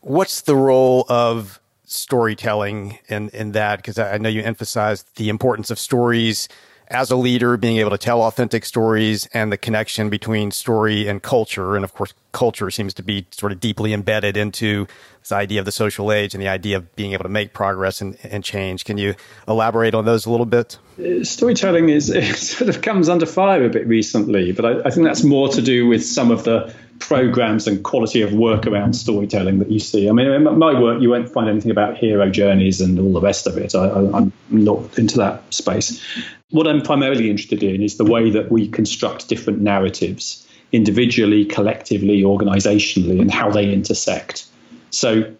What's 0.00 0.42
the 0.42 0.56
role 0.56 1.06
of 1.08 1.60
storytelling 1.84 2.98
in, 3.08 3.28
in 3.30 3.52
that? 3.52 3.76
Because 3.76 3.98
I 3.98 4.18
know 4.18 4.28
you 4.28 4.42
emphasized 4.42 5.16
the 5.16 5.28
importance 5.28 5.70
of 5.70 5.78
stories 5.78 6.48
as 6.88 7.10
a 7.10 7.16
leader, 7.16 7.56
being 7.56 7.78
able 7.78 7.90
to 7.90 7.98
tell 7.98 8.22
authentic 8.22 8.64
stories 8.64 9.26
and 9.32 9.50
the 9.50 9.56
connection 9.56 10.10
between 10.10 10.50
story 10.50 11.08
and 11.08 11.22
culture. 11.22 11.76
And 11.76 11.84
of 11.84 11.94
course, 11.94 12.12
culture 12.32 12.70
seems 12.70 12.92
to 12.94 13.02
be 13.02 13.26
sort 13.30 13.52
of 13.52 13.60
deeply 13.60 13.92
embedded 13.92 14.36
into 14.36 14.86
this 15.20 15.32
idea 15.32 15.60
of 15.60 15.64
the 15.64 15.72
social 15.72 16.12
age 16.12 16.34
and 16.34 16.42
the 16.42 16.48
idea 16.48 16.76
of 16.76 16.94
being 16.96 17.12
able 17.12 17.22
to 17.22 17.30
make 17.30 17.54
progress 17.54 18.00
and, 18.00 18.18
and 18.22 18.44
change. 18.44 18.84
Can 18.84 18.98
you 18.98 19.14
elaborate 19.48 19.94
on 19.94 20.04
those 20.04 20.26
a 20.26 20.30
little 20.30 20.46
bit? 20.46 20.78
Uh, 20.98 21.24
storytelling 21.24 21.88
is 21.88 22.06
sort 22.56 22.68
of 22.68 22.82
comes 22.82 23.08
under 23.08 23.26
fire 23.26 23.64
a 23.64 23.70
bit 23.70 23.86
recently, 23.86 24.52
but 24.52 24.64
I, 24.64 24.88
I 24.88 24.90
think 24.90 25.06
that's 25.06 25.24
more 25.24 25.48
to 25.48 25.62
do 25.62 25.86
with 25.86 26.04
some 26.04 26.30
of 26.30 26.44
the 26.44 26.74
programs 26.98 27.66
and 27.66 27.82
quality 27.82 28.22
of 28.22 28.32
work 28.32 28.66
around 28.66 28.94
storytelling 28.94 29.58
that 29.58 29.70
you 29.70 29.78
see. 29.78 30.08
I 30.08 30.12
mean, 30.12 30.26
in 30.26 30.58
my 30.58 30.78
work, 30.78 31.00
you 31.02 31.10
won't 31.10 31.28
find 31.28 31.48
anything 31.48 31.70
about 31.70 31.96
hero 31.96 32.30
journeys 32.30 32.80
and 32.80 32.98
all 32.98 33.12
the 33.12 33.20
rest 33.20 33.46
of 33.46 33.56
it. 33.56 33.74
I, 33.74 33.88
am 34.16 34.32
not 34.50 34.98
into 34.98 35.16
that 35.18 35.42
space. 35.52 36.02
What 36.50 36.66
I'm 36.66 36.82
primarily 36.82 37.30
interested 37.30 37.62
in 37.62 37.82
is 37.82 37.96
the 37.96 38.04
way 38.04 38.30
that 38.30 38.50
we 38.50 38.68
construct 38.68 39.28
different 39.28 39.60
narratives 39.60 40.46
individually, 40.72 41.44
collectively, 41.44 42.22
organizationally, 42.22 43.20
and 43.20 43.30
how 43.30 43.50
they 43.50 43.72
intersect. 43.72 44.46
So, 44.90 45.32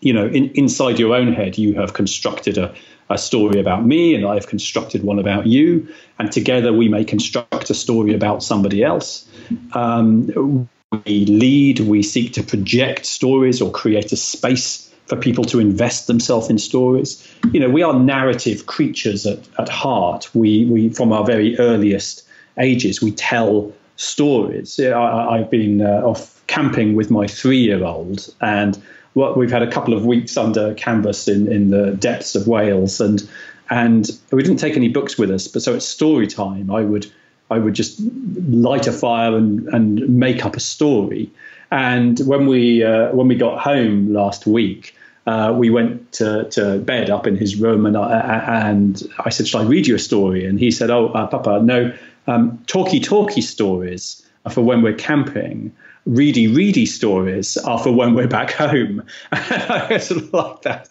you 0.00 0.12
know, 0.12 0.26
in, 0.26 0.50
inside 0.50 0.98
your 0.98 1.14
own 1.14 1.32
head, 1.32 1.58
you 1.58 1.74
have 1.74 1.94
constructed 1.94 2.56
a, 2.56 2.74
a 3.08 3.18
story 3.18 3.60
about 3.60 3.84
me, 3.84 4.14
and 4.14 4.26
I've 4.26 4.46
constructed 4.46 5.02
one 5.02 5.18
about 5.18 5.46
you, 5.46 5.88
and 6.18 6.30
together 6.30 6.72
we 6.72 6.88
may 6.88 7.04
construct 7.04 7.68
a 7.70 7.74
story 7.74 8.14
about 8.14 8.42
somebody 8.42 8.82
else. 8.82 9.28
Um, 9.72 10.68
we 11.06 11.24
lead, 11.26 11.78
we 11.80 12.02
seek 12.02 12.32
to 12.32 12.42
project 12.42 13.06
stories 13.06 13.62
or 13.62 13.70
create 13.70 14.10
a 14.10 14.16
space 14.16 14.92
for 15.06 15.16
people 15.16 15.44
to 15.44 15.60
invest 15.60 16.08
themselves 16.08 16.50
in 16.50 16.58
stories. 16.58 17.26
You 17.52 17.60
know, 17.60 17.70
we 17.70 17.82
are 17.82 17.94
narrative 17.94 18.66
creatures 18.66 19.24
at, 19.24 19.38
at 19.58 19.68
heart. 19.68 20.28
We, 20.34 20.64
we, 20.64 20.88
from 20.88 21.12
our 21.12 21.24
very 21.24 21.56
earliest 21.58 22.24
ages, 22.58 23.00
we 23.00 23.12
tell 23.12 23.72
stories. 23.94 24.80
I, 24.80 25.38
have 25.38 25.50
been 25.50 25.80
uh, 25.80 26.02
off 26.04 26.44
camping 26.48 26.96
with 26.96 27.08
my 27.08 27.28
three-year-old, 27.28 28.28
and 28.40 28.80
well, 29.14 29.34
we've 29.34 29.50
had 29.50 29.62
a 29.62 29.70
couple 29.70 29.94
of 29.94 30.04
weeks 30.04 30.36
under 30.36 30.74
canvas 30.74 31.28
in, 31.28 31.50
in 31.50 31.70
the 31.70 31.92
depths 31.92 32.34
of 32.34 32.48
Wales, 32.48 33.00
and 33.00 33.28
and 33.68 34.10
we 34.32 34.42
didn't 34.42 34.58
take 34.58 34.76
any 34.76 34.88
books 34.88 35.16
with 35.16 35.30
us, 35.30 35.46
but 35.46 35.62
so 35.62 35.74
it's 35.74 35.86
story 35.86 36.26
time. 36.26 36.72
I 36.72 36.82
would 36.82 37.06
I 37.50 37.58
would 37.58 37.74
just 37.74 38.00
light 38.48 38.86
a 38.86 38.92
fire 38.92 39.36
and, 39.36 39.66
and 39.68 40.08
make 40.08 40.44
up 40.44 40.56
a 40.56 40.60
story. 40.60 41.30
And 41.70 42.18
when 42.20 42.46
we 42.46 42.82
uh, 42.82 43.12
when 43.12 43.28
we 43.28 43.34
got 43.34 43.60
home 43.60 44.12
last 44.12 44.46
week, 44.46 44.94
uh, 45.26 45.52
we 45.56 45.70
went 45.70 46.12
to, 46.12 46.44
to 46.50 46.78
bed 46.78 47.10
up 47.10 47.26
in 47.26 47.36
his 47.36 47.56
room, 47.56 47.86
and 47.86 47.96
I, 47.96 48.70
and 48.70 49.02
I 49.24 49.30
said, 49.30 49.46
"Shall 49.46 49.62
I 49.62 49.64
read 49.64 49.86
you 49.86 49.94
a 49.94 49.98
story?" 49.98 50.44
And 50.46 50.58
he 50.58 50.70
said, 50.70 50.90
"Oh, 50.90 51.08
uh, 51.08 51.26
Papa, 51.26 51.60
no, 51.62 51.92
um, 52.26 52.62
talky 52.66 53.00
talky 53.00 53.40
stories 53.40 54.26
are 54.44 54.52
for 54.52 54.62
when 54.62 54.82
we're 54.82 54.94
camping. 54.94 55.72
Ready 56.06 56.48
ready 56.48 56.86
stories 56.86 57.58
are 57.58 57.78
for 57.78 57.92
when 57.92 58.14
we're 58.14 58.26
back 58.26 58.50
home." 58.50 59.04
And 59.30 59.62
I 59.92 59.98
sort 59.98 60.32
like 60.32 60.62
that 60.62 60.88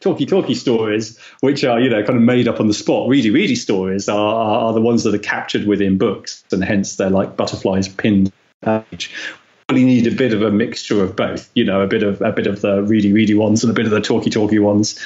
talky 0.00 0.26
talky 0.26 0.54
stories, 0.54 1.18
which 1.40 1.62
are 1.64 1.78
you 1.78 1.88
know 1.88 2.02
kind 2.02 2.18
of 2.18 2.22
made 2.22 2.48
up 2.48 2.60
on 2.60 2.66
the 2.66 2.74
spot. 2.74 3.08
Ready 3.08 3.30
ready 3.30 3.54
stories 3.54 4.08
are, 4.08 4.34
are, 4.34 4.60
are 4.66 4.72
the 4.72 4.80
ones 4.80 5.04
that 5.04 5.14
are 5.14 5.18
captured 5.18 5.66
within 5.66 5.98
books, 5.98 6.42
and 6.50 6.64
hence 6.64 6.96
they're 6.96 7.10
like 7.10 7.36
butterflies 7.36 7.88
pinned 7.88 8.32
page. 8.62 9.14
We 9.70 9.84
need 9.84 10.08
a 10.08 10.10
bit 10.10 10.32
of 10.32 10.42
a 10.42 10.50
mixture 10.50 11.00
of 11.00 11.14
both, 11.14 11.48
you 11.54 11.64
know, 11.64 11.80
a 11.80 11.86
bit 11.86 12.02
of 12.02 12.20
a 12.22 12.32
bit 12.32 12.46
of 12.46 12.60
the 12.60 12.82
ready 12.82 13.12
ready 13.12 13.34
ones 13.34 13.62
and 13.62 13.70
a 13.70 13.74
bit 13.74 13.84
of 13.84 13.92
the 13.92 14.00
talky 14.00 14.30
talky 14.30 14.58
ones, 14.58 14.98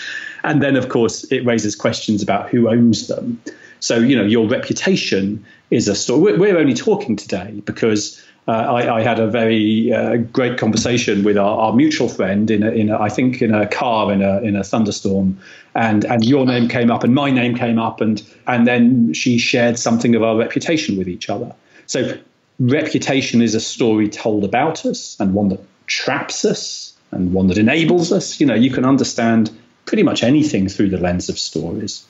and 0.42 0.62
then 0.62 0.76
of 0.76 0.88
course 0.88 1.24
it 1.24 1.44
raises 1.44 1.76
questions 1.76 2.22
about 2.22 2.48
who 2.48 2.70
owns 2.70 3.08
them. 3.08 3.40
So 3.80 3.98
you 3.98 4.16
know 4.16 4.24
your 4.24 4.48
reputation 4.48 5.44
is 5.70 5.88
a 5.88 5.94
story. 5.94 6.38
We're 6.38 6.56
only 6.56 6.74
talking 6.74 7.16
today 7.16 7.60
because 7.64 8.22
uh, 8.46 8.52
I, 8.52 8.98
I, 8.98 9.02
had 9.02 9.18
a 9.18 9.26
very 9.26 9.90
uh, 9.92 10.16
great 10.16 10.58
conversation 10.58 11.24
with 11.24 11.38
our, 11.38 11.58
our 11.58 11.72
mutual 11.72 12.08
friend 12.08 12.50
in, 12.50 12.62
a, 12.62 12.70
in 12.70 12.90
a, 12.90 13.00
I 13.00 13.08
think 13.08 13.40
in 13.40 13.54
a 13.54 13.66
car 13.66 14.12
in 14.12 14.20
a 14.20 14.42
in 14.42 14.54
a 14.54 14.62
thunderstorm, 14.62 15.38
and 15.74 16.04
and 16.04 16.24
your 16.24 16.44
name 16.44 16.68
came 16.68 16.90
up 16.90 17.04
and 17.04 17.14
my 17.14 17.30
name 17.30 17.54
came 17.54 17.78
up, 17.78 18.02
and 18.02 18.22
and 18.46 18.66
then 18.66 19.14
she 19.14 19.38
shared 19.38 19.78
something 19.78 20.14
of 20.14 20.22
our 20.22 20.36
reputation 20.36 20.98
with 20.98 21.08
each 21.08 21.30
other. 21.30 21.54
So 21.86 22.18
reputation 22.60 23.40
is 23.40 23.54
a 23.54 23.60
story 23.60 24.08
told 24.08 24.44
about 24.44 24.84
us 24.84 25.16
and 25.18 25.32
one 25.32 25.48
that 25.48 25.60
traps 25.86 26.44
us 26.44 26.94
and 27.12 27.32
one 27.32 27.46
that 27.46 27.58
enables 27.58 28.12
us. 28.12 28.40
You 28.40 28.46
know, 28.46 28.54
you 28.54 28.70
can 28.70 28.84
understand 28.84 29.50
pretty 29.86 30.02
much 30.02 30.22
anything 30.22 30.68
through 30.68 30.90
the 30.90 30.98
lens 30.98 31.28
of 31.28 31.38
stories. 31.38 32.04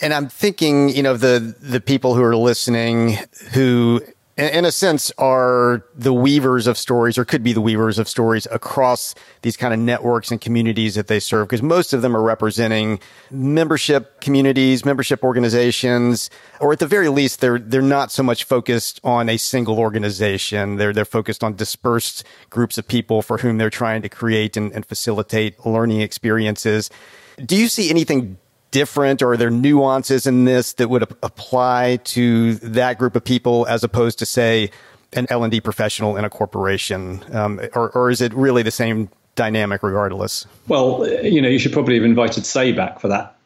And 0.00 0.12
I'm 0.12 0.28
thinking, 0.28 0.88
you 0.88 1.02
know, 1.02 1.16
the 1.16 1.54
the 1.60 1.80
people 1.80 2.14
who 2.14 2.22
are 2.22 2.36
listening 2.36 3.18
who 3.52 4.02
in 4.36 4.64
a 4.64 4.72
sense, 4.72 5.12
are 5.16 5.84
the 5.94 6.12
weavers 6.12 6.66
of 6.66 6.76
stories 6.76 7.16
or 7.16 7.24
could 7.24 7.44
be 7.44 7.52
the 7.52 7.60
weavers 7.60 7.98
of 8.00 8.08
stories 8.08 8.48
across 8.50 9.14
these 9.42 9.56
kind 9.56 9.72
of 9.72 9.78
networks 9.78 10.32
and 10.32 10.40
communities 10.40 10.96
that 10.96 11.06
they 11.06 11.20
serve. 11.20 11.46
Because 11.46 11.62
most 11.62 11.92
of 11.92 12.02
them 12.02 12.16
are 12.16 12.22
representing 12.22 12.98
membership 13.30 14.20
communities, 14.20 14.84
membership 14.84 15.22
organizations, 15.22 16.30
or 16.60 16.72
at 16.72 16.80
the 16.80 16.86
very 16.86 17.08
least, 17.08 17.40
they're, 17.40 17.60
they're 17.60 17.80
not 17.80 18.10
so 18.10 18.24
much 18.24 18.42
focused 18.42 19.00
on 19.04 19.28
a 19.28 19.36
single 19.36 19.78
organization. 19.78 20.76
They're, 20.76 20.92
they're 20.92 21.04
focused 21.04 21.44
on 21.44 21.54
dispersed 21.54 22.24
groups 22.50 22.76
of 22.76 22.88
people 22.88 23.22
for 23.22 23.38
whom 23.38 23.58
they're 23.58 23.70
trying 23.70 24.02
to 24.02 24.08
create 24.08 24.56
and, 24.56 24.72
and 24.72 24.84
facilitate 24.84 25.64
learning 25.64 26.00
experiences. 26.00 26.90
Do 27.38 27.56
you 27.56 27.68
see 27.68 27.88
anything 27.88 28.38
different 28.74 29.22
or 29.22 29.32
are 29.32 29.36
there 29.36 29.50
nuances 29.50 30.26
in 30.26 30.46
this 30.46 30.72
that 30.74 30.90
would 30.90 31.04
apply 31.22 31.96
to 32.02 32.56
that 32.56 32.98
group 32.98 33.14
of 33.14 33.24
people 33.24 33.64
as 33.68 33.84
opposed 33.84 34.18
to 34.18 34.26
say 34.26 34.68
an 35.12 35.28
L&D 35.30 35.60
professional 35.60 36.16
in 36.16 36.24
a 36.24 36.28
corporation? 36.28 37.24
Um, 37.32 37.60
or, 37.74 37.90
or 37.90 38.10
is 38.10 38.20
it 38.20 38.34
really 38.34 38.64
the 38.64 38.72
same 38.72 39.08
dynamic 39.36 39.84
regardless? 39.84 40.44
Well 40.66 41.08
you 41.22 41.40
know 41.40 41.48
you 41.48 41.60
should 41.60 41.72
probably 41.72 41.94
have 41.94 42.04
invited 42.04 42.44
say 42.44 42.72
back 42.72 43.00
for 43.00 43.06
that 43.08 43.36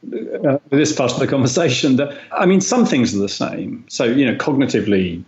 uh, 0.49 0.59
this 0.71 0.95
part 0.95 1.13
of 1.13 1.19
the 1.19 1.27
conversation. 1.27 1.97
That 1.97 2.19
i 2.33 2.47
mean 2.47 2.63
some 2.63 2.87
things 2.87 3.15
are 3.15 3.19
the 3.19 3.29
same. 3.29 3.85
So 3.89 4.05
you 4.05 4.25
know 4.25 4.35
cognitively 4.37 5.23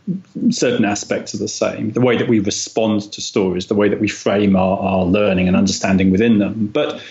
certain 0.51 0.87
aspects 0.87 1.35
are 1.35 1.39
the 1.39 1.49
same. 1.49 1.91
The 1.91 2.01
way 2.01 2.17
that 2.17 2.29
we 2.29 2.39
respond 2.41 3.13
to 3.13 3.21
stories 3.21 3.67
the 3.67 3.75
way 3.75 3.91
that 3.91 4.01
we 4.01 4.09
frame 4.09 4.57
our, 4.57 4.79
our 4.79 5.05
learning 5.05 5.47
and 5.47 5.57
understanding 5.59 6.11
within 6.11 6.39
them. 6.39 6.69
But 6.69 7.03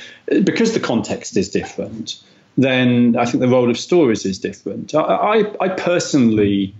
because 0.43 0.73
the 0.73 0.79
context 0.79 1.37
is 1.37 1.49
different 1.49 2.19
then 2.63 3.15
I 3.17 3.25
think 3.25 3.41
the 3.41 3.47
role 3.47 3.69
of 3.69 3.77
stories 3.77 4.25
is 4.25 4.39
different. 4.39 4.93
I, 4.93 4.99
I, 4.99 5.65
I 5.65 5.69
personally, 5.69 6.73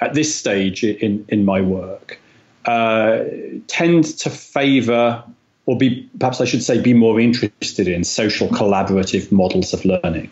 at 0.00 0.14
this 0.14 0.34
stage 0.34 0.84
in, 0.84 1.24
in 1.28 1.44
my 1.44 1.60
work, 1.60 2.18
uh, 2.66 3.24
tend 3.66 4.04
to 4.18 4.30
favor, 4.30 5.22
or 5.66 5.76
be 5.76 6.08
perhaps 6.18 6.40
I 6.40 6.44
should 6.44 6.62
say, 6.62 6.80
be 6.80 6.94
more 6.94 7.18
interested 7.18 7.88
in 7.88 8.04
social 8.04 8.48
collaborative 8.48 9.32
models 9.32 9.72
of 9.72 9.84
learning, 9.84 10.30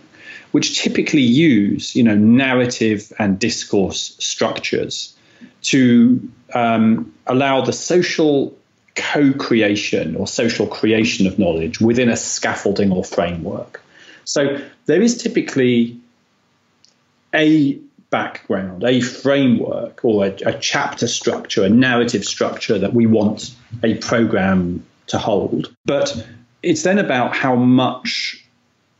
which 0.52 0.80
typically 0.80 1.22
use 1.22 1.94
you 1.96 2.02
know 2.02 2.16
narrative 2.16 3.12
and 3.18 3.38
discourse 3.38 4.14
structures 4.18 5.16
to 5.62 6.30
um, 6.54 7.12
allow 7.26 7.60
the 7.62 7.72
social 7.72 8.56
co-creation 8.96 10.16
or 10.16 10.26
social 10.26 10.66
creation 10.66 11.26
of 11.26 11.38
knowledge 11.38 11.80
within 11.80 12.08
a 12.08 12.16
scaffolding 12.16 12.92
or 12.92 13.04
framework. 13.04 13.80
So 14.30 14.64
there 14.86 15.02
is 15.02 15.20
typically 15.20 15.98
a 17.34 17.74
background, 18.10 18.84
a 18.84 19.00
framework, 19.00 20.04
or 20.04 20.26
a, 20.26 20.36
a, 20.46 20.56
chapter 20.56 21.08
structure, 21.08 21.64
a 21.64 21.68
narrative 21.68 22.24
structure 22.24 22.78
that 22.78 22.94
we 22.94 23.06
want 23.06 23.52
a 23.82 23.94
program 23.96 24.86
to 25.08 25.18
hold. 25.18 25.74
But 25.84 26.24
it's 26.62 26.84
then 26.84 27.00
about 27.00 27.34
how 27.34 27.56
much 27.56 28.44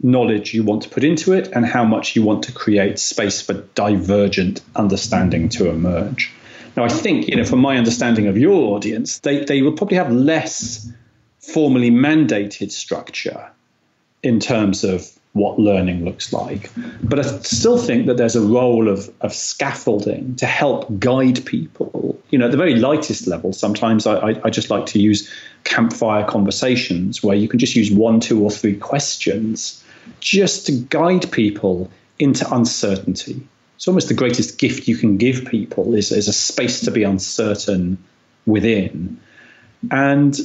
knowledge 0.03 0.53
you 0.53 0.64
want 0.64 0.83
to 0.83 0.88
put 0.88 1.05
into 1.05 1.33
it 1.33 1.47
and 1.53 1.64
how 1.64 1.85
much 1.85 2.16
you 2.16 2.25
want 2.25 2.43
to 2.45 2.53
create 2.53 2.99
space 2.99 3.40
for 3.40 3.53
divergent 3.77 4.62
understanding 4.75 5.49
to 5.51 5.69
emerge. 5.69 6.33
Now, 6.77 6.83
I 6.83 6.88
think, 6.88 7.29
you 7.29 7.37
know, 7.37 7.45
from 7.45 7.61
my 7.61 7.77
understanding 7.77 8.27
of 8.27 8.37
your 8.37 8.75
audience, 8.75 9.21
they, 9.21 9.45
they 9.45 9.62
will 9.62 9.75
probably 9.75 9.99
have 9.99 10.11
less 10.11 10.90
formally 11.38 11.93
mandated 11.93 12.73
structure 12.73 13.49
in 14.25 14.40
terms 14.40 14.83
of 14.83 15.19
what 15.33 15.59
learning 15.59 16.05
looks 16.05 16.33
like. 16.33 16.71
But 17.03 17.21
I 17.21 17.23
still 17.23 17.79
think 17.79 18.07
that 18.07 18.16
there's 18.16 18.35
a 18.35 18.40
role 18.40 18.88
of, 18.88 19.09
of 19.21 19.33
scaffolding 19.33 20.35
to 20.37 20.47
help 20.47 20.99
guide 20.99 21.45
people. 21.47 22.21
You 22.31 22.38
know, 22.38 22.47
at 22.47 22.51
the 22.51 22.57
very 22.57 22.75
lightest 22.75 23.27
level, 23.27 23.53
sometimes 23.53 24.07
I, 24.07 24.31
I, 24.31 24.40
I 24.45 24.51
just 24.51 24.71
like 24.71 24.87
to 24.87 25.01
use 25.01 25.31
campfire 25.64 26.25
conversations 26.25 27.23
where 27.23 27.37
you 27.37 27.49
can 27.49 27.59
just 27.59 27.77
use 27.77 27.90
one, 27.93 28.19
two, 28.19 28.43
or 28.43 28.51
three 28.51 28.77
questions 28.77 29.85
just 30.19 30.66
to 30.66 30.73
guide 30.73 31.31
people 31.31 31.90
into 32.19 32.53
uncertainty. 32.53 33.47
It's 33.77 33.88
almost 33.88 34.09
the 34.09 34.14
greatest 34.14 34.59
gift 34.59 34.88
you 34.88 34.97
can 34.97 35.16
give 35.16 35.47
people 35.47 35.95
is, 35.95 36.12
is 36.12 36.29
a 36.29 36.33
space 36.33 36.81
to 36.83 36.90
be 36.90 37.03
uncertain 37.05 37.99
within. 38.47 39.21
And, 39.90 40.38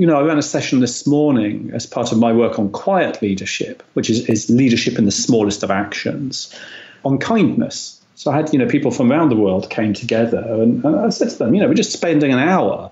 you 0.00 0.06
know, 0.06 0.18
I 0.18 0.22
ran 0.22 0.38
a 0.38 0.42
session 0.42 0.80
this 0.80 1.06
morning 1.06 1.72
as 1.74 1.84
part 1.84 2.10
of 2.10 2.16
my 2.16 2.32
work 2.32 2.58
on 2.58 2.70
quiet 2.70 3.20
leadership, 3.20 3.82
which 3.92 4.08
is, 4.08 4.26
is 4.30 4.48
leadership 4.48 4.96
in 4.98 5.04
the 5.04 5.10
smallest 5.10 5.62
of 5.62 5.70
actions, 5.70 6.58
on 7.04 7.18
kindness. 7.18 8.02
So 8.14 8.30
I 8.30 8.36
had, 8.36 8.50
you 8.50 8.58
know, 8.58 8.66
people 8.66 8.92
from 8.92 9.12
around 9.12 9.28
the 9.28 9.36
world 9.36 9.68
came 9.68 9.92
together 9.92 10.38
and, 10.38 10.82
and 10.86 10.96
I 10.96 11.10
said 11.10 11.28
to 11.28 11.36
them, 11.36 11.54
you 11.54 11.60
know, 11.60 11.68
we're 11.68 11.74
just 11.74 11.92
spending 11.92 12.32
an 12.32 12.38
hour 12.38 12.90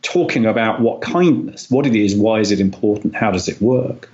talking 0.00 0.46
about 0.46 0.80
what 0.80 1.02
kindness, 1.02 1.70
what 1.70 1.86
it 1.86 1.94
is, 1.94 2.16
why 2.16 2.40
is 2.40 2.50
it 2.50 2.60
important, 2.60 3.14
how 3.14 3.30
does 3.30 3.46
it 3.46 3.60
work. 3.60 4.10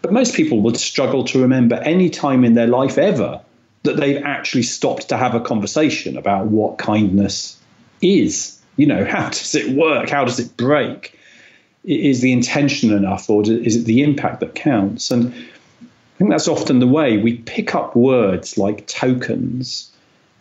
But 0.00 0.12
most 0.12 0.36
people 0.36 0.60
would 0.60 0.76
struggle 0.76 1.24
to 1.24 1.42
remember 1.42 1.74
any 1.74 2.08
time 2.08 2.44
in 2.44 2.54
their 2.54 2.68
life 2.68 2.98
ever 2.98 3.40
that 3.82 3.96
they've 3.96 4.22
actually 4.22 4.62
stopped 4.62 5.08
to 5.08 5.16
have 5.16 5.34
a 5.34 5.40
conversation 5.40 6.16
about 6.16 6.46
what 6.46 6.78
kindness 6.78 7.58
is. 8.00 8.62
You 8.76 8.86
know, 8.86 9.04
how 9.04 9.30
does 9.30 9.56
it 9.56 9.76
work? 9.76 10.08
How 10.08 10.24
does 10.24 10.38
it 10.38 10.56
break? 10.56 11.18
Is 11.84 12.20
the 12.20 12.32
intention 12.32 12.92
enough, 12.92 13.28
or 13.28 13.42
is 13.42 13.76
it 13.76 13.84
the 13.84 14.02
impact 14.02 14.40
that 14.40 14.54
counts? 14.54 15.10
And 15.10 15.34
I 15.34 16.18
think 16.18 16.30
that's 16.30 16.48
often 16.48 16.78
the 16.78 16.86
way 16.86 17.18
we 17.18 17.38
pick 17.38 17.74
up 17.74 17.94
words 17.94 18.56
like 18.56 18.86
tokens 18.86 19.90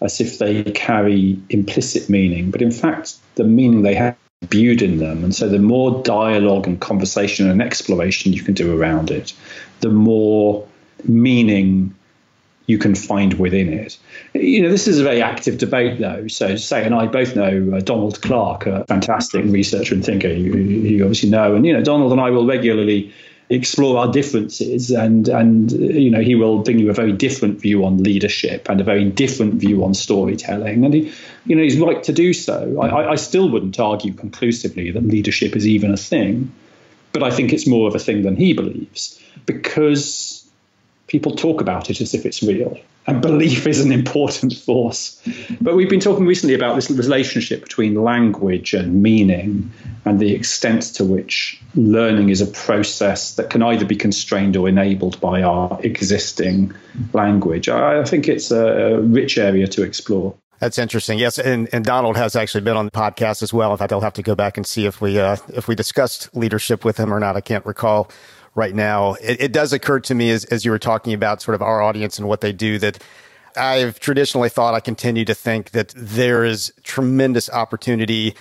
as 0.02 0.22
if 0.22 0.38
they 0.38 0.64
carry 0.64 1.40
implicit 1.50 2.10
meaning, 2.10 2.52
but 2.52 2.62
in 2.62 2.72
fact, 2.72 3.16
the 3.36 3.44
meaning 3.44 3.82
they 3.82 3.96
have 3.96 4.16
imbued 4.42 4.82
in 4.82 5.00
them. 5.00 5.24
And 5.24 5.34
so, 5.34 5.48
the 5.48 5.60
more 5.60 6.04
dialogue 6.04 6.68
and 6.68 6.80
conversation 6.80 7.50
and 7.50 7.62
exploration 7.62 8.34
you 8.34 8.44
can 8.44 8.54
do 8.54 8.78
around 8.78 9.12
it, 9.12 9.34
the 9.80 9.90
more 9.90 10.68
meaning 11.06 11.94
you 12.66 12.78
can 12.78 12.96
find 12.96 13.34
within 13.36 13.72
it. 13.74 13.98
You 14.34 14.62
know, 14.62 14.70
this 14.70 14.88
is 14.88 15.00
a 15.00 15.04
very 15.04 15.22
active 15.22 15.58
debate, 15.58 16.00
though. 16.00 16.28
So, 16.28 16.56
Say 16.56 16.86
and 16.86 16.96
I 16.96 17.08
both 17.08 17.36
know 17.36 17.74
uh, 17.76 17.80
Donald 17.82 18.22
Clark, 18.22 18.66
a 18.66 18.86
fantastic 18.86 19.44
researcher 19.46 19.94
and 19.94 20.04
thinker 20.04 20.30
you, 20.30 20.56
you 20.56 21.04
obviously 21.04 21.30
know. 21.30 21.56
And, 21.56 21.66
you 21.66 21.74
know, 21.74 21.84
Donald 21.84 22.12
and 22.12 22.22
I 22.22 22.30
will 22.30 22.46
regularly 22.46 23.14
explore 23.50 23.98
our 23.98 24.12
differences 24.12 24.90
and 24.90 25.28
and 25.28 25.74
you 25.74 26.10
know 26.10 26.22
he 26.22 26.34
will 26.34 26.60
bring 26.60 26.80
you 26.80 26.90
a 26.90 26.94
very 26.94 27.12
different 27.12 27.60
view 27.60 27.86
on 27.86 28.02
leadership 28.02 28.70
and 28.70 28.80
a 28.80 28.84
very 28.84 29.04
different 29.10 29.56
view 29.56 29.84
on 29.84 29.94
storytelling 29.94 30.86
and 30.86 30.94
he 30.94 31.12
you 31.46 31.56
know 31.56 31.62
he's 31.62 31.78
right 31.78 32.04
to 32.04 32.14
do 32.14 32.34
so 32.34 32.80
I, 32.82 33.12
I 33.12 33.16
still 33.16 33.50
wouldn't 33.50 33.78
argue 33.80 34.14
conclusively 34.14 34.92
that 34.92 35.04
leadership 35.04 35.58
is 35.58 35.68
even 35.68 35.94
a 35.94 35.98
thing 35.98 36.54
but 37.12 37.22
I 37.22 37.32
think 37.32 37.52
it's 37.52 37.68
more 37.68 37.88
of 37.88 37.96
a 37.96 38.00
thing 38.00 38.24
than 38.24 38.38
he 38.38 38.54
believes 38.54 39.22
because 39.46 40.33
people 41.14 41.36
talk 41.36 41.62
about 41.62 41.92
it 41.92 42.02
as 42.02 42.16
if 42.16 42.26
it's 42.26 42.42
real. 42.42 42.76
And 43.06 43.22
belief 43.22 43.68
is 43.68 43.80
an 43.86 43.92
important 43.92 44.52
force. 44.58 45.22
But 45.62 45.76
we've 45.76 45.90
been 45.90 46.00
talking 46.00 46.26
recently 46.26 46.56
about 46.56 46.76
this 46.76 46.90
relationship 46.90 47.62
between 47.62 47.94
language 47.94 48.74
and 48.74 49.04
meaning 49.04 49.72
and 50.06 50.20
the 50.20 50.34
extent 50.34 50.82
to 50.96 51.06
which 51.06 51.62
learning 51.76 52.30
is 52.30 52.42
a 52.42 52.48
process 52.48 53.36
that 53.36 53.52
can 53.52 53.62
either 53.62 53.86
be 53.86 53.96
constrained 53.96 54.58
or 54.58 54.68
enabled 54.68 55.22
by 55.22 55.44
our 55.44 55.80
existing 55.84 56.74
language. 57.14 57.70
I 57.70 58.04
think 58.06 58.28
it's 58.28 58.50
a 58.50 59.00
rich 59.00 59.38
area 59.38 59.68
to 59.68 59.84
explore. 59.84 60.34
That's 60.58 60.80
interesting. 60.80 61.20
Yes, 61.20 61.38
and, 61.38 61.70
and 61.72 61.86
Donald 61.86 62.18
has 62.18 62.36
actually 62.36 62.62
been 62.62 62.78
on 62.78 62.86
the 62.86 62.92
podcast 62.92 63.44
as 63.44 63.54
well. 63.54 63.72
In 63.72 63.78
fact, 63.78 63.94
I'll 63.94 64.02
have 64.02 64.14
to 64.14 64.24
go 64.24 64.34
back 64.34 64.58
and 64.58 64.66
see 64.66 64.88
if 64.88 65.00
we 65.00 65.20
uh, 65.20 65.36
if 65.50 65.68
we 65.68 65.76
discussed 65.76 66.36
leadership 66.36 66.84
with 66.84 66.98
him 66.98 67.14
or 67.14 67.20
not. 67.20 67.36
I 67.36 67.42
can't 67.42 67.66
recall 67.68 68.10
right 68.56 68.74
now. 68.74 69.14
It, 69.16 69.42
it 69.42 69.52
does 69.52 69.74
occur 69.74 70.00
to 70.02 70.16
me 70.16 70.30
as, 70.32 70.46
as 70.46 70.66
you 70.66 70.72
were 70.72 70.80
talking 70.80 71.14
about 71.14 71.42
sort 71.42 71.56
of 71.56 71.62
our 71.62 71.82
audience 71.82 72.18
and 72.18 72.28
what 72.28 72.42
they 72.42 72.52
do 72.52 72.80
that 72.80 73.02
I've 73.56 74.00
traditionally 74.00 74.50
thought, 74.50 74.74
I 74.74 74.80
continue 74.80 75.26
to 75.26 75.34
think 75.34 75.72
that 75.72 75.94
there 75.96 76.44
is 76.44 76.74
tremendous 76.84 77.50
opportunity 77.50 78.36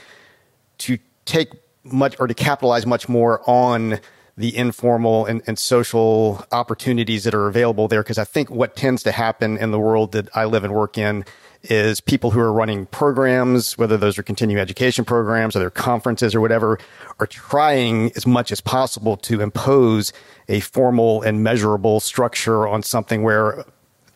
to 0.78 0.98
take 1.24 1.52
much 1.84 2.16
or 2.18 2.26
to 2.26 2.34
capitalize 2.34 2.86
much 2.86 3.08
more 3.08 3.48
on 3.48 4.00
the 4.36 4.56
informal 4.56 5.26
and, 5.26 5.42
and 5.46 5.58
social 5.58 6.44
opportunities 6.52 7.24
that 7.24 7.34
are 7.34 7.48
available 7.48 7.88
there. 7.88 8.02
Because 8.02 8.18
I 8.18 8.24
think 8.24 8.50
what 8.50 8.76
tends 8.76 9.02
to 9.02 9.12
happen 9.12 9.58
in 9.58 9.70
the 9.70 9.78
world 9.78 10.12
that 10.12 10.34
I 10.34 10.44
live 10.46 10.64
and 10.64 10.72
work 10.72 10.96
in 10.96 11.24
is 11.64 12.00
people 12.00 12.30
who 12.30 12.40
are 12.40 12.52
running 12.52 12.86
programs, 12.86 13.78
whether 13.78 13.96
those 13.96 14.18
are 14.18 14.22
continuing 14.22 14.60
education 14.60 15.04
programs 15.04 15.54
or 15.54 15.60
their 15.60 15.70
conferences 15.70 16.34
or 16.34 16.40
whatever, 16.40 16.78
are 17.20 17.26
trying 17.26 18.12
as 18.16 18.26
much 18.26 18.50
as 18.50 18.60
possible 18.60 19.16
to 19.16 19.40
impose 19.40 20.12
a 20.48 20.60
formal 20.60 21.22
and 21.22 21.42
measurable 21.42 22.00
structure 22.00 22.66
on 22.66 22.82
something 22.82 23.22
where 23.22 23.64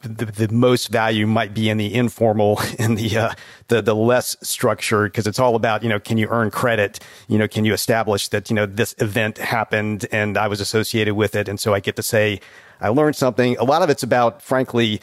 the, 0.02 0.26
the 0.26 0.48
most 0.52 0.88
value 0.88 1.26
might 1.26 1.54
be 1.54 1.68
in 1.68 1.78
the 1.78 1.92
informal 1.94 2.61
and 2.78 2.96
the 2.98 3.16
uh, 3.16 3.35
the 3.68 3.82
the 3.82 3.94
less 3.94 4.37
structured 4.42 5.12
because 5.12 5.26
it's 5.26 5.38
all 5.38 5.56
about 5.56 5.82
you 5.82 5.88
know 5.88 5.98
can 5.98 6.18
you 6.18 6.28
earn 6.30 6.50
credit 6.50 7.00
you 7.28 7.38
know 7.38 7.48
can 7.48 7.64
you 7.64 7.72
establish 7.72 8.28
that 8.28 8.48
you 8.50 8.54
know 8.54 8.66
this 8.66 8.94
event 8.98 9.38
happened 9.38 10.06
and 10.12 10.37
I 10.38 10.48
was 10.48 10.61
associated 10.61 11.14
with 11.14 11.35
it 11.35 11.48
and 11.48 11.59
so 11.59 11.74
I 11.74 11.80
get 11.80 11.96
to 11.96 12.02
say 12.02 12.40
I 12.80 12.88
learned 12.88 13.16
something. 13.16 13.56
A 13.56 13.64
lot 13.64 13.82
of 13.82 13.90
it's 13.90 14.02
about 14.02 14.42
frankly 14.42 15.00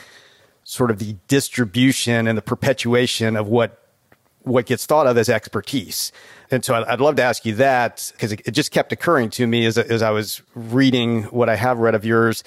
sort 0.63 0.91
of 0.91 0.99
the 0.99 1.15
distribution 1.27 2.27
and 2.27 2.37
the 2.37 2.41
perpetuation 2.41 3.35
of 3.35 3.47
what 3.47 3.79
what 4.43 4.65
gets 4.65 4.85
thought 4.85 5.07
of 5.07 5.17
as 5.17 5.29
expertise. 5.29 6.11
And 6.51 6.63
so 6.63 6.75
I'd, 6.75 6.99
love 6.99 7.15
to 7.15 7.23
ask 7.23 7.45
you 7.45 7.55
that 7.55 8.11
because 8.13 8.33
it, 8.33 8.41
it, 8.45 8.51
just 8.51 8.71
kept 8.71 8.91
occurring 8.91 9.29
to 9.31 9.47
me 9.47 9.65
as, 9.65 9.77
as 9.77 10.01
I 10.01 10.11
was 10.11 10.41
reading 10.53 11.23
what 11.23 11.49
I 11.49 11.55
have 11.55 11.79
read 11.79 11.95
of 11.95 12.05
yours. 12.05 12.43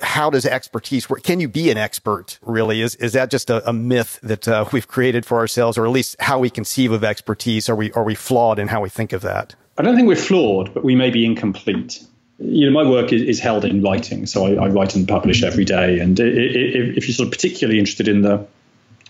How 0.00 0.30
does 0.30 0.46
expertise 0.46 1.10
work? 1.10 1.22
Can 1.22 1.40
you 1.40 1.48
be 1.48 1.70
an 1.70 1.76
expert 1.76 2.38
really? 2.42 2.80
Is, 2.80 2.94
is 2.96 3.12
that 3.12 3.30
just 3.30 3.50
a, 3.50 3.68
a 3.68 3.72
myth 3.72 4.18
that 4.22 4.46
uh, 4.48 4.64
we've 4.72 4.88
created 4.88 5.26
for 5.26 5.38
ourselves 5.38 5.76
or 5.76 5.84
at 5.84 5.90
least 5.90 6.16
how 6.20 6.38
we 6.38 6.50
conceive 6.50 6.92
of 6.92 7.04
expertise? 7.04 7.68
Are 7.68 7.76
we, 7.76 7.92
are 7.92 8.04
we 8.04 8.14
flawed 8.14 8.58
in 8.58 8.68
how 8.68 8.80
we 8.80 8.88
think 8.88 9.12
of 9.12 9.22
that? 9.22 9.54
I 9.76 9.82
don't 9.82 9.96
think 9.96 10.06
we're 10.06 10.16
flawed, 10.16 10.72
but 10.72 10.84
we 10.84 10.94
may 10.94 11.10
be 11.10 11.26
incomplete 11.26 12.04
you 12.44 12.70
know, 12.70 12.72
my 12.72 12.88
work 12.88 13.12
is, 13.12 13.22
is 13.22 13.40
held 13.40 13.64
in 13.64 13.82
writing, 13.82 14.26
so 14.26 14.46
I, 14.46 14.64
I, 14.64 14.68
write 14.68 14.94
and 14.94 15.06
publish 15.06 15.42
every 15.42 15.64
day. 15.64 15.98
And 16.00 16.18
if 16.20 17.06
you're 17.08 17.14
sort 17.14 17.26
of 17.26 17.32
particularly 17.32 17.78
interested 17.78 18.08
in 18.08 18.22
the 18.22 18.46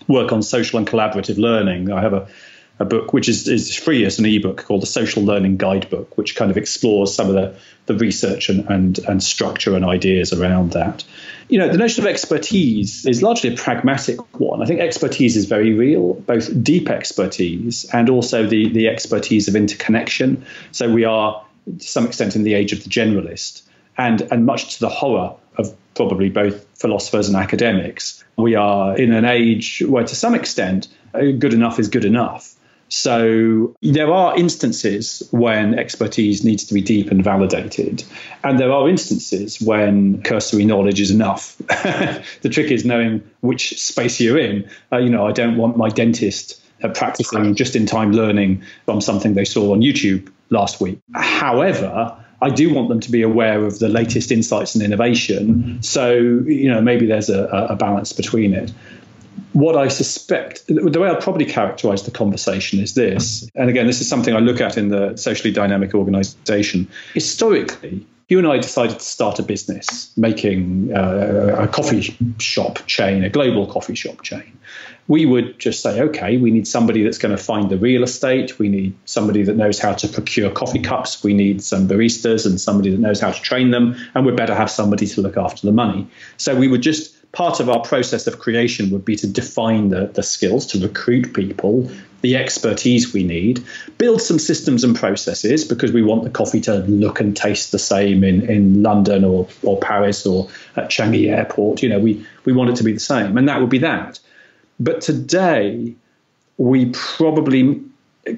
work 0.09 0.33
on 0.33 0.43
social 0.43 0.79
and 0.79 0.87
collaborative 0.87 1.39
learning, 1.39 1.91
I 1.91 2.01
have 2.01 2.13
a, 2.13 2.29
a 2.79 2.85
book 2.85 3.13
which 3.13 3.29
is, 3.29 3.49
is 3.49 3.75
free 3.75 4.05
as 4.05 4.19
an 4.19 4.27
ebook 4.27 4.65
called 4.65 4.83
the 4.83 4.87
Social 4.87 5.23
Learning 5.23 5.57
Guidebook, 5.57 6.17
which 6.17 6.35
kind 6.37 6.51
of 6.51 6.57
explores 6.57 7.15
some 7.15 7.29
of 7.29 7.35
the, 7.35 7.57
the 7.87 7.95
research 7.95 8.49
and, 8.49 8.69
and, 8.69 8.99
and 9.01 9.23
structure 9.23 9.77
and 9.77 9.85
ideas 9.85 10.33
around 10.33 10.73
that. 10.73 11.05
You 11.49 11.59
know, 11.59 11.69
the 11.69 11.79
notion 11.79 12.03
of 12.03 12.09
expertise 12.09 13.07
is 13.07 13.23
largely 13.23 13.53
a 13.53 13.57
pragmatic 13.57 14.41
one. 14.41 14.63
I 14.63 14.67
think 14.67 14.81
expertise 14.81 15.37
is 15.37 15.45
very 15.45 15.73
real, 15.73 16.15
both 16.15 16.63
deep 16.65 16.89
expertise 16.89 17.85
and 17.93 18.09
also 18.09 18.47
the, 18.47 18.71
the 18.71 18.89
expertise 18.89 19.47
of 19.47 19.55
interconnection. 19.55 20.45
So 20.73 20.91
we 20.91 21.05
are 21.05 21.44
to 21.67 21.87
some 21.87 22.07
extent 22.07 22.37
in 22.37 22.43
the 22.43 22.55
age 22.55 22.73
of 22.73 22.83
the 22.85 22.91
generalist, 22.91 23.63
and 23.97 24.23
and 24.23 24.47
much 24.47 24.75
to 24.75 24.81
the 24.81 24.89
horror 24.89 25.35
of 25.57 25.75
probably 25.95 26.29
both 26.29 26.67
philosophers 26.79 27.29
and 27.29 27.37
academics, 27.37 28.25
we 28.37 28.55
are 28.55 28.97
in 28.97 29.13
an 29.13 29.25
age 29.25 29.83
where, 29.87 30.05
to 30.05 30.17
some 30.17 30.35
extent, 30.35 30.89
uh, 31.15 31.21
good 31.39 31.55
enough 31.55 31.79
is 31.79 31.89
good 31.89 32.05
enough. 32.05 32.55
So 32.89 33.75
there 33.83 34.13
are 34.13 34.37
instances 34.37 35.27
when 35.31 35.79
expertise 35.79 36.45
needs 36.45 36.65
to 36.65 36.75
be 36.75 36.83
deep 36.83 37.11
and 37.11 37.25
validated, 37.25 38.05
and 38.43 38.59
there 38.59 38.71
are 38.71 38.89
instances 38.89 39.61
when 39.61 40.23
cursory 40.23 40.65
knowledge 40.65 41.01
is 41.01 41.11
enough. 41.11 41.57
the 42.43 42.51
trick 42.51 42.71
is 42.71 42.85
knowing 42.85 43.23
which 43.41 43.81
space 43.81 44.21
you're 44.21 44.39
in. 44.39 44.69
Uh, 44.93 44.99
you 44.99 45.09
know, 45.09 45.27
I 45.27 45.33
don't 45.33 45.57
want 45.57 45.77
my 45.77 45.89
dentist 45.89 46.61
practicing 46.93 47.55
just 47.55 47.75
in 47.77 47.87
time 47.87 48.13
learning 48.13 48.63
from 48.85 49.01
something 49.01 49.35
they 49.35 49.45
saw 49.45 49.73
on 49.73 49.81
YouTube 49.81 50.31
last 50.51 50.81
week. 50.81 50.99
However, 51.15 52.17
I 52.43 52.51
do 52.51 52.73
want 52.73 52.89
them 52.89 53.01
to 53.01 53.11
be 53.11 53.23
aware 53.23 53.65
of 53.65 53.79
the 53.79 53.89
latest 53.89 54.31
insights 54.31 54.75
and 54.75 54.85
innovation. 54.85 55.83
So, 55.83 56.13
you 56.13 56.69
know, 56.71 56.81
maybe 56.81 57.07
there's 57.07 57.31
a, 57.31 57.45
a 57.71 57.77
balance 57.77 58.13
between 58.13 58.55
it. 58.55 58.73
What 59.53 59.77
I 59.77 59.89
suspect, 59.89 60.67
the 60.67 61.01
way 61.01 61.09
I'll 61.09 61.21
probably 61.21 61.45
characterize 61.45 62.03
the 62.03 62.11
conversation 62.11 62.81
is 62.81 62.95
this, 62.95 63.49
and 63.55 63.71
again, 63.71 63.87
this 63.87 64.01
is 64.01 64.09
something 64.09 64.35
I 64.35 64.41
look 64.41 64.61
at 64.61 64.77
in 64.77 64.89
the 64.89 65.17
socially 65.17 65.53
dynamic 65.53 65.95
organization. 65.95 66.89
Historically, 67.15 68.05
you 68.29 68.39
and 68.39 68.47
I 68.47 68.57
decided 68.59 68.99
to 68.99 69.05
start 69.05 69.39
a 69.39 69.43
business 69.43 70.17
making 70.17 70.95
uh, 70.97 71.57
a 71.59 71.69
coffee 71.69 72.17
shop 72.39 72.87
chain, 72.87 73.23
a 73.23 73.29
global 73.29 73.67
coffee 73.67 73.95
shop 73.95 74.23
chain. 74.23 74.59
We 75.07 75.27
would 75.27 75.59
just 75.59 75.83
say, 75.83 76.01
okay, 76.01 76.39
we 76.39 76.51
need 76.51 76.67
somebody 76.67 77.05
that's 77.05 77.19
going 77.19 77.37
to 77.37 77.43
find 77.43 77.69
the 77.69 77.77
real 77.77 78.03
estate. 78.03 78.59
We 78.59 78.71
need 78.71 78.95
somebody 79.05 79.43
that 79.43 79.55
knows 79.55 79.79
how 79.79 79.93
to 79.93 80.09
procure 80.09 80.51
coffee 80.51 80.81
cups. 80.81 81.23
We 81.23 81.35
need 81.35 81.63
some 81.63 81.87
baristas 81.87 82.47
and 82.47 82.59
somebody 82.59 82.91
that 82.91 83.01
knows 83.01 83.21
how 83.21 83.31
to 83.31 83.43
train 83.43 83.71
them. 83.71 83.97
And 84.15 84.25
we'd 84.25 84.37
better 84.37 84.55
have 84.55 84.71
somebody 84.71 85.07
to 85.09 85.21
look 85.21 85.37
after 85.37 85.67
the 85.67 85.73
money. 85.73 86.07
So 86.39 86.57
we 86.57 86.69
would 86.69 86.81
just, 86.81 87.31
part 87.33 87.61
of 87.61 87.69
our 87.69 87.83
process 87.83 88.27
of 88.27 88.39
creation 88.39 88.89
would 88.93 89.05
be 89.05 89.17
to 89.17 89.27
define 89.27 89.91
the, 89.91 90.07
the 90.07 90.23
skills, 90.23 90.65
to 90.69 90.79
recruit 90.79 91.35
people, 91.35 91.91
the 92.25 92.37
expertise 92.37 93.13
we 93.13 93.23
need, 93.23 93.63
build 93.99 94.23
some 94.23 94.39
systems 94.39 94.83
and 94.83 94.97
processes 94.97 95.63
because 95.63 95.93
we 95.93 96.01
want 96.01 96.25
the 96.25 96.31
coffee 96.31 96.63
to 96.63 96.77
look 96.79 97.21
and 97.21 97.37
taste 97.37 97.71
the 97.71 97.79
same 97.79 98.25
in, 98.25 98.49
in 98.49 98.83
London 98.83 99.25
or, 99.25 99.47
or 99.63 99.79
Paris 99.79 100.25
or 100.25 100.49
at 100.75 100.89
Changi 100.89 101.31
Airport. 101.31 101.83
You 101.83 101.91
know, 101.91 101.99
we, 101.99 102.27
we 102.47 102.55
want 102.55 102.71
it 102.71 102.77
to 102.77 102.83
be 102.83 102.93
the 102.93 102.99
same, 102.99 103.37
and 103.37 103.47
that 103.51 103.61
would 103.61 103.69
be 103.69 103.81
that. 103.81 104.21
But 104.81 105.03
today, 105.03 105.97
we 106.57 106.87
probably 106.95 107.83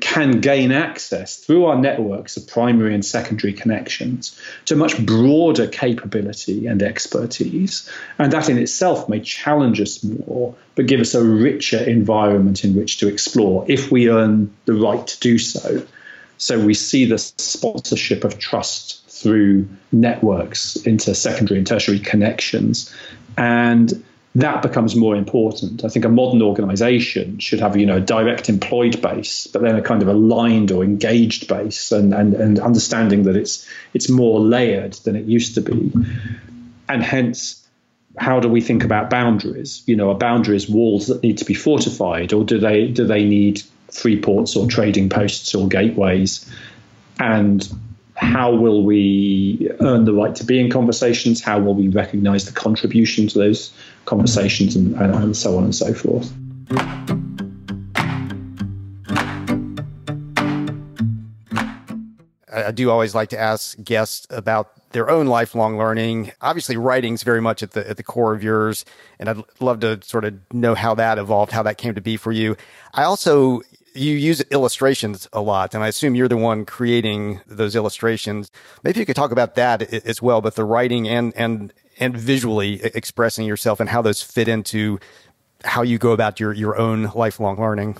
can 0.00 0.40
gain 0.40 0.72
access 0.72 1.36
through 1.36 1.64
our 1.66 1.78
networks 1.78 2.36
of 2.36 2.46
primary 2.46 2.94
and 2.94 3.04
secondary 3.04 3.52
connections 3.52 4.38
to 4.64 4.74
much 4.74 5.04
broader 5.04 5.66
capability 5.68 6.66
and 6.66 6.82
expertise. 6.82 7.88
And 8.18 8.32
that 8.32 8.48
in 8.48 8.58
itself 8.58 9.08
may 9.08 9.20
challenge 9.20 9.80
us 9.80 10.02
more, 10.02 10.54
but 10.74 10.86
give 10.86 11.00
us 11.00 11.14
a 11.14 11.24
richer 11.24 11.78
environment 11.78 12.64
in 12.64 12.74
which 12.74 12.98
to 12.98 13.08
explore 13.08 13.64
if 13.68 13.90
we 13.92 14.10
earn 14.10 14.54
the 14.64 14.74
right 14.74 15.06
to 15.06 15.20
do 15.20 15.38
so. 15.38 15.86
So 16.38 16.58
we 16.58 16.74
see 16.74 17.04
the 17.04 17.18
sponsorship 17.18 18.24
of 18.24 18.38
trust 18.38 19.02
through 19.08 19.68
networks 19.92 20.76
into 20.76 21.14
secondary 21.14 21.58
and 21.58 21.66
tertiary 21.66 22.00
connections. 22.00 22.94
And 23.38 24.04
that 24.36 24.60
becomes 24.60 24.94
more 24.94 25.16
important. 25.16 25.82
I 25.82 25.88
think 25.88 26.04
a 26.04 26.10
modern 26.10 26.42
organization 26.42 27.38
should 27.38 27.60
have, 27.60 27.76
you 27.76 27.86
know, 27.86 27.96
a 27.96 28.00
direct 28.00 28.50
employed 28.50 29.00
base, 29.00 29.46
but 29.46 29.62
then 29.62 29.76
a 29.76 29.82
kind 29.82 30.02
of 30.02 30.08
aligned 30.08 30.70
or 30.70 30.84
engaged 30.84 31.48
base 31.48 31.90
and, 31.90 32.12
and, 32.12 32.34
and 32.34 32.58
understanding 32.58 33.22
that 33.22 33.36
it's 33.36 33.66
it's 33.94 34.10
more 34.10 34.38
layered 34.38 34.92
than 35.04 35.16
it 35.16 35.24
used 35.24 35.54
to 35.54 35.62
be. 35.62 35.90
And 36.86 37.02
hence, 37.02 37.66
how 38.18 38.38
do 38.40 38.48
we 38.48 38.60
think 38.60 38.84
about 38.84 39.08
boundaries? 39.08 39.82
You 39.86 39.96
know, 39.96 40.10
are 40.10 40.18
boundaries 40.18 40.68
walls 40.68 41.06
that 41.06 41.22
need 41.22 41.38
to 41.38 41.46
be 41.46 41.54
fortified, 41.54 42.34
or 42.34 42.44
do 42.44 42.58
they 42.58 42.88
do 42.88 43.06
they 43.06 43.24
need 43.24 43.62
free 43.90 44.20
ports 44.20 44.54
or 44.54 44.66
trading 44.66 45.08
posts 45.08 45.54
or 45.54 45.66
gateways? 45.66 46.52
And 47.18 47.66
how 48.14 48.54
will 48.54 48.82
we 48.82 49.70
earn 49.80 50.04
the 50.04 50.12
right 50.12 50.34
to 50.34 50.44
be 50.44 50.60
in 50.60 50.70
conversations? 50.70 51.42
How 51.42 51.58
will 51.58 51.74
we 51.74 51.88
recognize 51.88 52.44
the 52.44 52.52
contribution 52.52 53.28
to 53.28 53.38
those 53.38 53.72
conversations 54.06 54.76
and, 54.76 54.94
and, 54.96 55.14
and 55.14 55.36
so 55.36 55.56
on 55.58 55.64
and 55.64 55.74
so 55.74 55.92
forth? 55.92 56.32
I 62.56 62.70
do 62.72 62.90
always 62.90 63.14
like 63.14 63.28
to 63.30 63.38
ask 63.38 63.80
guests 63.82 64.26
about 64.30 64.72
their 64.92 65.10
own 65.10 65.26
lifelong 65.26 65.76
learning. 65.76 66.32
Obviously, 66.40 66.76
writing's 66.76 67.22
very 67.22 67.40
much 67.40 67.62
at 67.62 67.72
the 67.72 67.88
at 67.88 67.98
the 67.98 68.02
core 68.02 68.34
of 68.34 68.42
yours, 68.42 68.84
and 69.18 69.28
I'd 69.28 69.42
love 69.60 69.80
to 69.80 70.00
sort 70.02 70.24
of 70.24 70.34
know 70.52 70.74
how 70.74 70.94
that 70.94 71.18
evolved, 71.18 71.52
how 71.52 71.62
that 71.64 71.76
came 71.76 71.94
to 71.94 72.00
be 72.00 72.16
for 72.16 72.32
you. 72.32 72.56
I 72.94 73.04
also 73.04 73.60
you 73.94 74.12
use 74.12 74.40
illustrations 74.50 75.28
a 75.32 75.40
lot, 75.40 75.74
and 75.74 75.84
I 75.84 75.88
assume 75.88 76.14
you're 76.14 76.28
the 76.28 76.36
one 76.36 76.64
creating 76.64 77.40
those 77.46 77.76
illustrations. 77.76 78.50
Maybe 78.82 79.00
you 79.00 79.06
could 79.06 79.16
talk 79.16 79.32
about 79.32 79.54
that 79.56 79.82
as 79.82 80.22
well, 80.22 80.40
but 80.40 80.54
the 80.54 80.64
writing 80.64 81.08
and 81.08 81.34
and 81.36 81.72
and 81.98 82.16
visually 82.16 82.80
expressing 82.82 83.46
yourself 83.46 83.80
and 83.80 83.88
how 83.88 84.02
those 84.02 84.22
fit 84.22 84.48
into 84.48 84.98
how 85.64 85.82
you 85.82 85.98
go 85.98 86.12
about 86.12 86.38
your 86.38 86.52
your 86.52 86.76
own 86.76 87.10
lifelong 87.14 87.58
learning. 87.58 87.96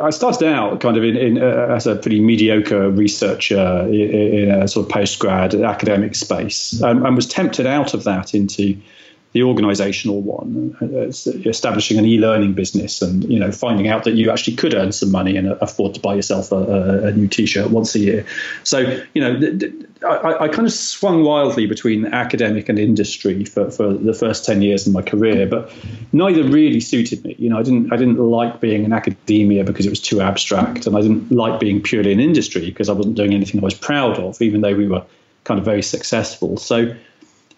I 0.00 0.10
started 0.10 0.46
out 0.46 0.80
kind 0.80 0.96
of 0.96 1.04
in, 1.04 1.16
in 1.16 1.42
uh, 1.42 1.68
as 1.70 1.86
a 1.86 1.96
pretty 1.96 2.20
mediocre 2.20 2.90
researcher 2.90 3.86
in, 3.88 4.10
in 4.10 4.50
a 4.50 4.68
sort 4.68 4.86
of 4.86 4.92
post 4.92 5.18
grad 5.18 5.54
academic 5.54 6.14
space, 6.14 6.82
um, 6.82 7.04
and 7.04 7.16
was 7.16 7.26
tempted 7.26 7.66
out 7.66 7.94
of 7.94 8.04
that 8.04 8.34
into 8.34 8.76
the 9.32 9.44
organizational 9.44 10.20
one, 10.22 10.76
uh, 10.82 11.06
establishing 11.48 11.98
an 11.98 12.04
e-learning 12.04 12.52
business, 12.52 13.00
and 13.00 13.24
you 13.24 13.38
know 13.38 13.52
finding 13.52 13.86
out 13.86 14.02
that 14.04 14.14
you 14.14 14.30
actually 14.30 14.56
could 14.56 14.74
earn 14.74 14.90
some 14.90 15.12
money 15.12 15.36
and 15.36 15.48
afford 15.60 15.94
to 15.94 16.00
buy 16.00 16.14
yourself 16.14 16.50
a, 16.50 17.06
a 17.06 17.12
new 17.12 17.28
T-shirt 17.28 17.70
once 17.70 17.94
a 17.94 18.00
year. 18.00 18.26
So 18.64 19.00
you 19.14 19.22
know, 19.22 19.60
I, 20.04 20.44
I, 20.44 20.48
kind 20.48 20.66
of 20.66 20.72
swung 20.72 21.22
wildly 21.22 21.66
between 21.66 22.06
academic 22.06 22.68
and 22.68 22.76
industry 22.76 23.44
for, 23.44 23.70
for 23.70 23.92
the 23.92 24.14
first 24.14 24.44
ten 24.44 24.62
years 24.62 24.86
of 24.88 24.92
my 24.92 25.02
career, 25.02 25.46
but 25.46 25.72
neither 26.12 26.42
really 26.42 26.80
suited 26.80 27.24
me. 27.24 27.36
You 27.38 27.50
know, 27.50 27.58
I 27.58 27.62
didn't 27.62 27.92
I 27.92 27.96
didn't 27.96 28.18
like 28.18 28.60
being 28.60 28.84
in 28.84 28.92
academia 28.92 29.62
because 29.62 29.86
it 29.86 29.90
was 29.90 30.00
too 30.00 30.20
abstract, 30.20 30.88
and 30.88 30.96
I 30.96 31.02
didn't 31.02 31.30
like 31.30 31.60
being 31.60 31.80
purely 31.80 32.10
in 32.10 32.18
industry 32.18 32.66
because 32.66 32.88
I 32.88 32.94
wasn't 32.94 33.14
doing 33.14 33.32
anything 33.32 33.60
I 33.60 33.64
was 33.64 33.74
proud 33.74 34.18
of, 34.18 34.42
even 34.42 34.62
though 34.62 34.74
we 34.74 34.88
were 34.88 35.04
kind 35.44 35.58
of 35.58 35.64
very 35.64 35.82
successful. 35.82 36.56
So 36.56 36.96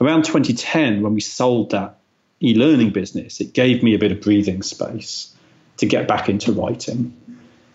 around 0.02 0.24
2010, 0.24 1.02
when 1.02 1.14
we 1.14 1.20
sold 1.20 1.70
that 1.70 1.98
e 2.42 2.54
learning 2.54 2.90
business, 2.90 3.40
it 3.40 3.54
gave 3.54 3.82
me 3.82 3.94
a 3.94 3.98
bit 3.98 4.12
of 4.12 4.20
breathing 4.20 4.62
space 4.62 5.34
to 5.78 5.86
get 5.86 6.08
back 6.08 6.28
into 6.28 6.52
writing. 6.52 7.16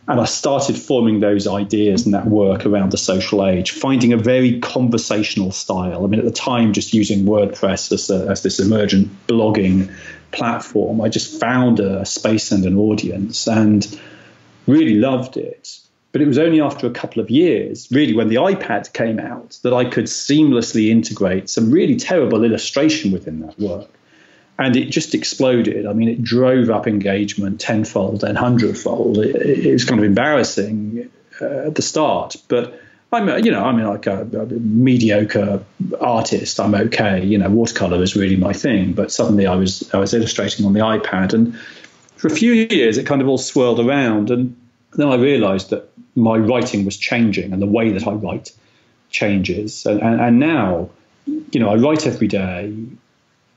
And 0.09 0.21
I 0.21 0.25
started 0.25 0.77
forming 0.77 1.19
those 1.19 1.47
ideas 1.47 2.05
and 2.05 2.13
that 2.13 2.27
work 2.27 2.65
around 2.65 2.91
the 2.91 2.97
social 2.97 3.45
age, 3.45 3.71
finding 3.71 4.13
a 4.13 4.17
very 4.17 4.59
conversational 4.61 5.51
style. 5.51 6.05
I 6.05 6.07
mean, 6.07 6.19
at 6.19 6.25
the 6.25 6.31
time, 6.31 6.71
just 6.71 6.93
using 6.93 7.25
WordPress 7.25 7.91
as, 7.91 8.09
a, 8.09 8.27
as 8.29 8.41
this 8.41 8.59
emergent 8.59 9.09
blogging 9.27 9.93
platform, 10.31 11.01
I 11.01 11.09
just 11.09 11.39
found 11.41 11.81
a 11.81 12.05
space 12.05 12.51
and 12.51 12.63
an 12.63 12.77
audience 12.77 13.47
and 13.47 13.99
really 14.65 14.95
loved 14.95 15.35
it. 15.35 15.77
But 16.17 16.23
it 16.23 16.27
was 16.29 16.39
only 16.39 16.59
after 16.59 16.87
a 16.87 16.89
couple 16.89 17.21
of 17.21 17.29
years, 17.29 17.87
really, 17.91 18.15
when 18.15 18.27
the 18.27 18.37
iPad 18.37 18.91
came 18.93 19.19
out, 19.19 19.59
that 19.61 19.71
I 19.71 19.85
could 19.85 20.05
seamlessly 20.05 20.89
integrate 20.89 21.47
some 21.47 21.69
really 21.69 21.95
terrible 21.95 22.43
illustration 22.43 23.11
within 23.11 23.41
that 23.41 23.59
work. 23.59 23.87
And 24.57 24.75
it 24.75 24.89
just 24.89 25.13
exploded. 25.13 25.85
I 25.85 25.93
mean, 25.93 26.09
it 26.09 26.23
drove 26.23 26.71
up 26.71 26.87
engagement 26.87 27.61
tenfold 27.61 28.23
and 28.23 28.35
hundredfold. 28.35 29.19
It, 29.19 29.35
it 29.67 29.71
was 29.71 29.85
kind 29.85 29.99
of 29.99 30.05
embarrassing 30.05 31.07
uh, 31.39 31.67
at 31.67 31.75
the 31.75 31.83
start, 31.83 32.35
but 32.47 32.81
I'm, 33.13 33.29
you 33.45 33.51
know, 33.51 33.63
I'm 33.63 33.79
like 33.83 34.07
a, 34.07 34.23
a, 34.23 34.45
mediocre 34.47 35.63
artist. 36.01 36.59
I'm 36.59 36.73
okay. 36.73 37.23
You 37.23 37.37
know, 37.37 37.51
watercolor 37.51 38.01
is 38.01 38.15
really 38.15 38.37
my 38.37 38.53
thing. 38.53 38.93
But 38.93 39.11
suddenly, 39.11 39.45
I 39.45 39.53
was 39.53 39.87
I 39.93 39.99
was 39.99 40.15
illustrating 40.15 40.65
on 40.65 40.73
the 40.73 40.79
iPad, 40.79 41.35
and 41.35 41.55
for 42.15 42.25
a 42.25 42.35
few 42.35 42.53
years, 42.53 42.97
it 42.97 43.05
kind 43.05 43.21
of 43.21 43.27
all 43.27 43.37
swirled 43.37 43.79
around. 43.79 44.31
And 44.31 44.55
then 44.93 45.09
I 45.09 45.15
realised 45.15 45.69
that 45.69 45.87
my 46.17 46.35
writing 46.35 46.83
was 46.83 46.97
changing 46.97 47.53
and 47.53 47.61
the 47.61 47.67
way 47.67 47.91
that 47.91 48.07
I 48.07 48.11
write 48.11 48.51
changes. 49.11 49.85
And, 49.85 50.01
and, 50.01 50.19
and 50.19 50.39
now, 50.39 50.89
you 51.27 51.59
know, 51.59 51.69
I 51.69 51.75
write 51.75 52.07
every 52.07 52.27
day 52.27 52.73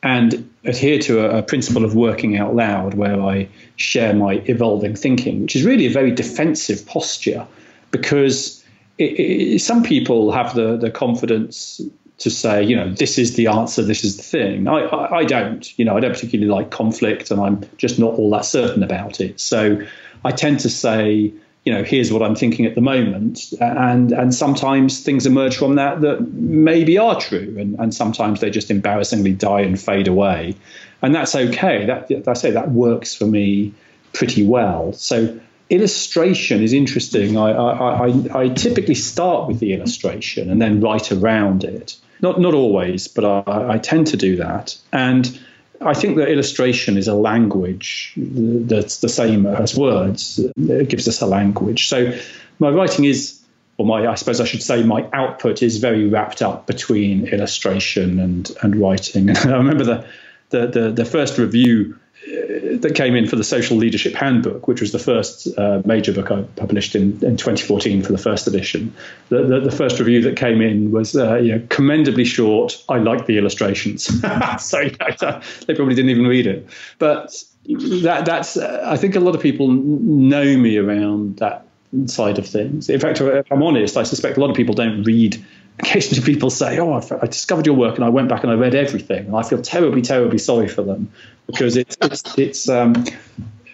and 0.02 0.50
adhere 0.64 0.98
to 0.98 1.20
a, 1.24 1.38
a, 1.38 1.42
principle 1.42 1.84
of 1.84 1.94
working 1.94 2.36
out 2.36 2.54
loud 2.54 2.94
where 2.94 3.20
I 3.20 3.48
share 3.76 4.14
my 4.14 4.42
evolving 4.44 4.94
thinking, 4.94 5.42
which 5.42 5.56
is 5.56 5.64
really 5.64 5.86
a 5.86 5.90
very 5.90 6.10
defensive 6.10 6.86
posture 6.86 7.46
because 7.90 8.62
it, 8.98 9.18
it, 9.18 9.58
some 9.60 9.82
people 9.82 10.30
have 10.30 10.54
the, 10.54 10.76
the 10.76 10.90
confidence 10.90 11.80
to 12.18 12.30
say, 12.30 12.62
you 12.62 12.76
know, 12.76 12.92
this 12.92 13.16
is 13.16 13.36
the 13.36 13.46
answer, 13.46 13.82
this 13.82 14.04
is 14.04 14.18
the 14.18 14.22
thing. 14.22 14.68
I, 14.68 14.80
I, 14.80 15.18
I 15.18 15.24
don't, 15.24 15.78
you 15.78 15.86
know, 15.86 15.96
I 15.96 16.00
don't 16.00 16.12
particularly 16.12 16.50
like 16.50 16.70
conflict 16.70 17.30
and 17.30 17.40
I'm 17.40 17.64
just 17.78 17.98
not 17.98 18.12
all 18.14 18.30
that 18.30 18.44
certain 18.44 18.82
about 18.82 19.20
it. 19.20 19.40
So 19.40 19.80
I 20.24 20.30
tend 20.30 20.60
to 20.60 20.68
say, 20.68 21.32
you 21.64 21.72
know, 21.72 21.84
here's 21.84 22.10
what 22.10 22.22
I'm 22.22 22.34
thinking 22.34 22.64
at 22.64 22.74
the 22.74 22.80
moment, 22.80 23.52
and 23.60 24.12
and 24.12 24.34
sometimes 24.34 25.00
things 25.02 25.26
emerge 25.26 25.58
from 25.58 25.74
that 25.74 26.00
that 26.00 26.32
maybe 26.32 26.96
are 26.96 27.20
true, 27.20 27.54
and, 27.58 27.78
and 27.78 27.94
sometimes 27.94 28.40
they 28.40 28.50
just 28.50 28.70
embarrassingly 28.70 29.34
die 29.34 29.60
and 29.60 29.78
fade 29.78 30.08
away, 30.08 30.56
and 31.02 31.14
that's 31.14 31.34
okay. 31.34 31.84
That 31.84 32.26
I 32.26 32.32
say 32.32 32.50
that 32.52 32.70
works 32.70 33.14
for 33.14 33.26
me 33.26 33.74
pretty 34.14 34.46
well. 34.46 34.94
So 34.94 35.38
illustration 35.68 36.62
is 36.62 36.72
interesting. 36.72 37.36
I 37.36 37.50
I, 37.50 38.08
I, 38.08 38.42
I 38.42 38.48
typically 38.48 38.94
start 38.94 39.46
with 39.46 39.60
the 39.60 39.74
illustration 39.74 40.50
and 40.50 40.62
then 40.62 40.80
write 40.80 41.12
around 41.12 41.64
it. 41.64 41.96
Not 42.22 42.40
not 42.40 42.54
always, 42.54 43.06
but 43.06 43.24
I, 43.24 43.74
I 43.74 43.78
tend 43.78 44.06
to 44.08 44.16
do 44.16 44.36
that, 44.36 44.78
and 44.92 45.38
I 45.80 45.94
think 45.94 46.16
that 46.16 46.30
illustration 46.30 46.96
is 46.96 47.08
a 47.08 47.14
language 47.14 48.12
that's 48.16 48.98
the 48.98 49.08
same 49.08 49.46
as 49.46 49.76
words. 49.76 50.38
It 50.38 50.88
gives 50.88 51.08
us 51.08 51.20
a 51.22 51.26
language. 51.26 51.88
So 51.88 52.12
my 52.58 52.68
writing 52.68 53.06
is, 53.06 53.40
or 53.78 53.86
my, 53.86 54.06
I 54.06 54.14
suppose 54.14 54.40
I 54.40 54.44
should 54.44 54.62
say, 54.62 54.82
my 54.82 55.08
output 55.14 55.62
is 55.62 55.78
very 55.78 56.06
wrapped 56.06 56.42
up 56.42 56.66
between 56.66 57.28
illustration 57.28 58.20
and 58.20 58.50
and 58.62 58.76
writing. 58.76 59.30
And 59.30 59.38
I 59.44 59.56
remember 59.56 59.84
the 59.84 60.04
the 60.50 60.66
the, 60.66 60.90
the 60.90 61.04
first 61.04 61.38
review 61.38 61.98
that 62.26 62.92
came 62.94 63.14
in 63.16 63.26
for 63.26 63.36
the 63.36 63.44
Social 63.44 63.76
Leadership 63.76 64.14
Handbook, 64.14 64.68
which 64.68 64.80
was 64.80 64.92
the 64.92 64.98
first 64.98 65.48
uh, 65.56 65.80
major 65.84 66.12
book 66.12 66.30
I 66.30 66.42
published 66.56 66.94
in, 66.94 67.12
in 67.24 67.36
2014 67.36 68.02
for 68.02 68.12
the 68.12 68.18
first 68.18 68.46
edition. 68.46 68.94
The, 69.30 69.44
the, 69.44 69.60
the 69.60 69.70
first 69.70 69.98
review 69.98 70.22
that 70.22 70.36
came 70.36 70.60
in 70.60 70.90
was 70.90 71.16
uh, 71.16 71.36
you 71.36 71.56
know, 71.56 71.66
commendably 71.70 72.24
short. 72.24 72.82
I 72.88 72.98
like 72.98 73.26
the 73.26 73.38
illustrations. 73.38 74.04
so 74.58 74.80
you 74.80 74.96
know, 75.00 75.40
they 75.66 75.74
probably 75.74 75.94
didn't 75.94 76.10
even 76.10 76.26
read 76.26 76.46
it. 76.46 76.68
But 76.98 77.42
that, 77.66 78.24
that's, 78.26 78.56
uh, 78.56 78.82
I 78.84 78.96
think 78.96 79.16
a 79.16 79.20
lot 79.20 79.34
of 79.34 79.40
people 79.40 79.68
know 79.68 80.56
me 80.56 80.76
around 80.76 81.38
that 81.38 81.66
side 82.06 82.38
of 82.38 82.46
things. 82.46 82.88
In 82.88 83.00
fact, 83.00 83.20
if 83.20 83.50
I'm 83.50 83.62
honest, 83.62 83.96
I 83.96 84.02
suspect 84.02 84.36
a 84.36 84.40
lot 84.40 84.50
of 84.50 84.56
people 84.56 84.74
don't 84.74 85.02
read 85.04 85.42
occasionally 85.80 86.24
people 86.24 86.50
say, 86.50 86.78
"Oh, 86.78 87.00
I, 87.22 87.26
discovered 87.26 87.66
your 87.66 87.76
work 87.76 87.96
and 87.96 88.04
I 88.04 88.08
went 88.08 88.28
back 88.28 88.42
and 88.42 88.52
I 88.52 88.54
read 88.54 88.74
everything," 88.74 89.26
and 89.26 89.36
I 89.36 89.42
feel 89.42 89.60
terribly, 89.60 90.02
terribly 90.02 90.38
sorry 90.38 90.68
for 90.68 90.82
them 90.82 91.10
because 91.46 91.76
it's 91.76 91.96
it's 92.00 92.38
it's 92.38 92.68
um, 92.68 93.04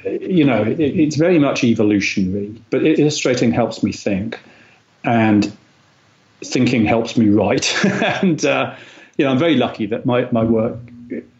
you 0.06 0.44
know, 0.44 0.62
it, 0.62 0.80
it's 0.80 1.16
very 1.16 1.38
much 1.38 1.64
evolutionary, 1.64 2.60
but 2.70 2.84
illustrating 2.84 3.52
helps 3.52 3.82
me 3.82 3.92
think, 3.92 4.38
and 5.04 5.56
thinking 6.44 6.84
helps 6.84 7.16
me 7.16 7.28
write. 7.28 7.74
and, 7.84 8.44
uh, 8.44 8.76
you 9.16 9.24
know, 9.24 9.30
I'm 9.30 9.38
very 9.38 9.56
lucky 9.56 9.86
that 9.86 10.06
my, 10.06 10.30
my 10.30 10.44
work 10.44 10.78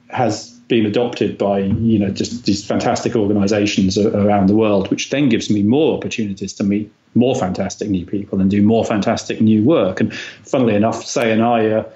has 0.09 0.51
been 0.69 0.87
adopted 0.87 1.39
by, 1.39 1.61
you 1.61 1.99
know, 1.99 2.11
just 2.11 2.45
these 2.45 2.64
fantastic 2.64 3.14
organizations 3.14 3.99
around 3.99 4.49
the 4.49 4.55
world, 4.55 4.91
which 4.91 5.11
then 5.11 5.29
gives 5.29 5.51
me 5.51 5.62
more 5.62 5.97
opportunities 5.97 6.55
to 6.55 6.64
meet 6.64 6.93
more 7.17 7.35
fantastic 7.35 7.89
new 7.89 8.07
people 8.07 8.41
and 8.41 8.51
do 8.51 8.62
more 8.62 8.85
fantastic 8.85 9.41
new 9.41 9.64
work. 9.64 10.01
And 10.01 10.14
funnily 10.14 10.75
enough, 10.75 11.05
Sae 11.05 11.33
and 11.33 11.43
I 11.43 11.64
are 11.64 11.87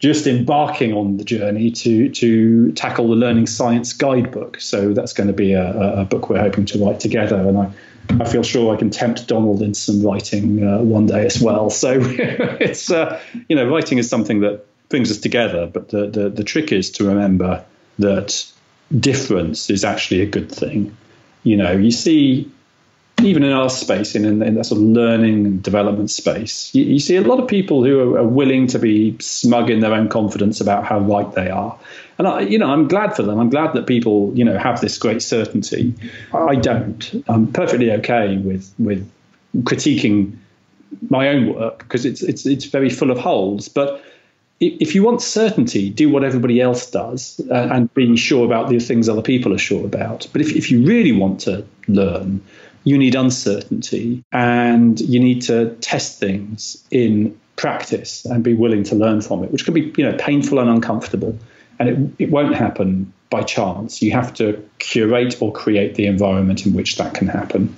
just 0.00 0.26
embarking 0.26 0.92
on 0.92 1.16
the 1.16 1.24
journey 1.24 1.70
to 1.70 2.10
to 2.10 2.72
tackle 2.72 3.08
the 3.08 3.14
learning 3.14 3.46
science 3.46 3.92
guidebook. 3.92 4.60
So 4.60 4.92
that's 4.92 5.12
going 5.12 5.28
to 5.28 5.32
be 5.32 5.52
a, 5.52 6.00
a 6.00 6.04
book 6.04 6.28
we're 6.28 6.40
hoping 6.40 6.66
to 6.66 6.84
write 6.84 7.00
together, 7.00 7.36
and 7.36 7.58
I. 7.58 7.70
I 8.20 8.26
feel 8.26 8.42
sure 8.42 8.74
I 8.74 8.76
can 8.76 8.90
tempt 8.90 9.28
Donald 9.28 9.62
into 9.62 9.80
some 9.80 10.02
writing 10.02 10.62
uh, 10.62 10.80
one 10.82 11.06
day 11.06 11.24
as 11.24 11.40
well. 11.40 11.70
So 11.70 11.94
it's 11.98 12.90
uh, 12.90 13.18
you 13.48 13.56
know 13.56 13.66
writing 13.66 13.96
is 13.96 14.10
something 14.10 14.40
that 14.40 14.66
brings 14.90 15.10
us 15.10 15.16
together, 15.16 15.66
but 15.66 15.88
the, 15.88 16.06
the 16.08 16.28
the 16.28 16.44
trick 16.44 16.70
is 16.70 16.90
to 16.92 17.08
remember 17.08 17.64
that 17.98 18.44
difference 19.00 19.70
is 19.70 19.86
actually 19.86 20.20
a 20.20 20.26
good 20.26 20.52
thing. 20.52 20.94
You 21.44 21.56
know, 21.56 21.72
you 21.72 21.90
see 21.90 22.52
even 23.22 23.42
in 23.42 23.52
our 23.52 23.70
space, 23.70 24.14
in, 24.14 24.42
in 24.42 24.54
that 24.54 24.64
sort 24.64 24.80
of 24.80 24.86
learning 24.86 25.46
and 25.46 25.62
development 25.62 26.10
space, 26.10 26.74
you, 26.74 26.84
you 26.84 26.98
see 26.98 27.16
a 27.16 27.20
lot 27.22 27.40
of 27.40 27.48
people 27.48 27.84
who 27.84 28.14
are, 28.14 28.18
are, 28.18 28.26
willing 28.26 28.66
to 28.66 28.78
be 28.78 29.16
smug 29.20 29.70
in 29.70 29.80
their 29.80 29.92
own 29.92 30.08
confidence 30.08 30.60
about 30.60 30.84
how 30.84 30.98
right 30.98 31.32
they 31.34 31.48
are. 31.48 31.78
And 32.18 32.26
I, 32.26 32.40
you 32.40 32.58
know, 32.58 32.70
I'm 32.70 32.88
glad 32.88 33.14
for 33.14 33.22
them. 33.22 33.38
I'm 33.38 33.50
glad 33.50 33.72
that 33.74 33.86
people, 33.86 34.32
you 34.34 34.44
know, 34.44 34.58
have 34.58 34.80
this 34.80 34.98
great 34.98 35.22
certainty. 35.22 35.94
I 36.32 36.56
don't. 36.56 37.24
I'm 37.28 37.52
perfectly 37.52 37.90
okay 37.92 38.36
with 38.38 38.72
with 38.78 39.10
critiquing 39.58 40.36
my 41.08 41.28
own 41.28 41.54
work 41.54 41.78
because 41.78 42.04
it's 42.04 42.22
it's 42.22 42.46
it's 42.46 42.66
very 42.66 42.90
full 42.90 43.10
of 43.10 43.18
holes. 43.18 43.68
But 43.68 44.04
if 44.60 44.94
you 44.94 45.02
want 45.02 45.20
certainty, 45.20 45.90
do 45.90 46.08
what 46.08 46.24
everybody 46.24 46.60
else 46.60 46.90
does 46.90 47.40
uh, 47.50 47.68
and 47.72 47.92
be 47.94 48.16
sure 48.16 48.44
about 48.46 48.68
the 48.68 48.78
things 48.78 49.08
other 49.08 49.22
people 49.22 49.52
are 49.52 49.58
sure 49.58 49.84
about. 49.84 50.26
But 50.32 50.40
if, 50.40 50.54
if 50.54 50.70
you 50.70 50.84
really 50.86 51.12
want 51.12 51.40
to 51.40 51.66
learn, 51.88 52.40
you 52.84 52.98
need 52.98 53.14
uncertainty 53.14 54.22
and 54.32 55.00
you 55.00 55.18
need 55.18 55.42
to 55.42 55.74
test 55.76 56.18
things 56.20 56.82
in 56.90 57.38
practice 57.56 58.24
and 58.26 58.44
be 58.44 58.54
willing 58.54 58.84
to 58.84 58.94
learn 58.94 59.20
from 59.20 59.42
it, 59.42 59.50
which 59.50 59.64
can 59.64 59.74
be 59.74 59.92
you 59.96 60.04
know 60.04 60.16
painful 60.18 60.58
and 60.58 60.70
uncomfortable. 60.70 61.36
And 61.78 61.88
it, 61.88 62.24
it 62.24 62.30
won't 62.30 62.54
happen 62.54 63.12
by 63.30 63.42
chance. 63.42 64.00
You 64.00 64.12
have 64.12 64.32
to 64.34 64.62
curate 64.78 65.40
or 65.42 65.52
create 65.52 65.96
the 65.96 66.06
environment 66.06 66.66
in 66.66 66.74
which 66.74 66.96
that 66.96 67.14
can 67.14 67.26
happen. 67.26 67.74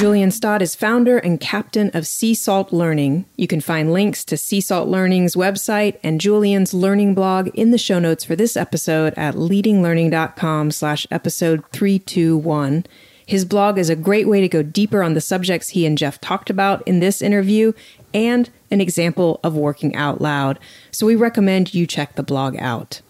Julian 0.00 0.30
Stodd 0.30 0.62
is 0.62 0.74
founder 0.74 1.18
and 1.18 1.38
captain 1.38 1.90
of 1.92 2.06
Sea 2.06 2.32
Salt 2.32 2.72
Learning. 2.72 3.26
You 3.36 3.46
can 3.46 3.60
find 3.60 3.92
links 3.92 4.24
to 4.24 4.38
Sea 4.38 4.62
Salt 4.62 4.88
Learning's 4.88 5.36
website 5.36 5.98
and 6.02 6.18
Julian's 6.18 6.72
learning 6.72 7.14
blog 7.14 7.48
in 7.48 7.70
the 7.70 7.76
show 7.76 7.98
notes 7.98 8.24
for 8.24 8.34
this 8.34 8.56
episode 8.56 9.12
at 9.18 9.34
leadinglearning.com 9.34 10.70
slash 10.70 11.06
episode 11.10 11.62
321. 11.72 12.86
His 13.26 13.44
blog 13.44 13.76
is 13.76 13.90
a 13.90 13.94
great 13.94 14.26
way 14.26 14.40
to 14.40 14.48
go 14.48 14.62
deeper 14.62 15.02
on 15.02 15.12
the 15.12 15.20
subjects 15.20 15.68
he 15.68 15.84
and 15.84 15.98
Jeff 15.98 16.18
talked 16.18 16.48
about 16.48 16.80
in 16.88 17.00
this 17.00 17.20
interview 17.20 17.74
and 18.14 18.48
an 18.70 18.80
example 18.80 19.38
of 19.44 19.54
working 19.54 19.94
out 19.94 20.18
loud. 20.18 20.58
So 20.90 21.04
we 21.04 21.14
recommend 21.14 21.74
you 21.74 21.86
check 21.86 22.14
the 22.14 22.22
blog 22.22 22.56
out. 22.56 23.02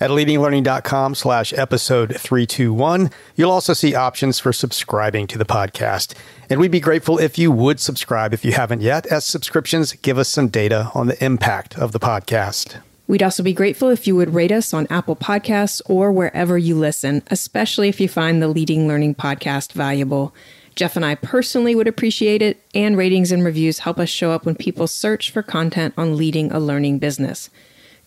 At 0.00 0.10
leadinglearning.com 0.10 1.16
slash 1.16 1.52
episode 1.54 2.14
321, 2.16 3.10
you'll 3.34 3.50
also 3.50 3.72
see 3.72 3.96
options 3.96 4.38
for 4.38 4.52
subscribing 4.52 5.26
to 5.26 5.38
the 5.38 5.44
podcast. 5.44 6.14
And 6.48 6.60
we'd 6.60 6.70
be 6.70 6.78
grateful 6.78 7.18
if 7.18 7.36
you 7.36 7.50
would 7.50 7.80
subscribe 7.80 8.32
if 8.32 8.44
you 8.44 8.52
haven't 8.52 8.80
yet, 8.80 9.06
as 9.06 9.24
subscriptions 9.24 9.92
give 9.94 10.16
us 10.16 10.28
some 10.28 10.48
data 10.48 10.92
on 10.94 11.08
the 11.08 11.24
impact 11.24 11.76
of 11.76 11.90
the 11.90 11.98
podcast. 11.98 12.80
We'd 13.08 13.24
also 13.24 13.42
be 13.42 13.52
grateful 13.52 13.88
if 13.88 14.06
you 14.06 14.14
would 14.14 14.34
rate 14.34 14.52
us 14.52 14.72
on 14.72 14.86
Apple 14.88 15.16
Podcasts 15.16 15.82
or 15.86 16.12
wherever 16.12 16.56
you 16.56 16.76
listen, 16.76 17.22
especially 17.28 17.88
if 17.88 18.00
you 18.00 18.08
find 18.08 18.40
the 18.40 18.48
Leading 18.48 18.86
Learning 18.86 19.16
podcast 19.16 19.72
valuable. 19.72 20.32
Jeff 20.76 20.94
and 20.94 21.04
I 21.04 21.16
personally 21.16 21.74
would 21.74 21.88
appreciate 21.88 22.40
it, 22.40 22.62
and 22.72 22.96
ratings 22.96 23.32
and 23.32 23.44
reviews 23.44 23.80
help 23.80 23.98
us 23.98 24.08
show 24.08 24.30
up 24.30 24.46
when 24.46 24.54
people 24.54 24.86
search 24.86 25.32
for 25.32 25.42
content 25.42 25.94
on 25.96 26.16
leading 26.16 26.52
a 26.52 26.60
learning 26.60 27.00
business. 27.00 27.50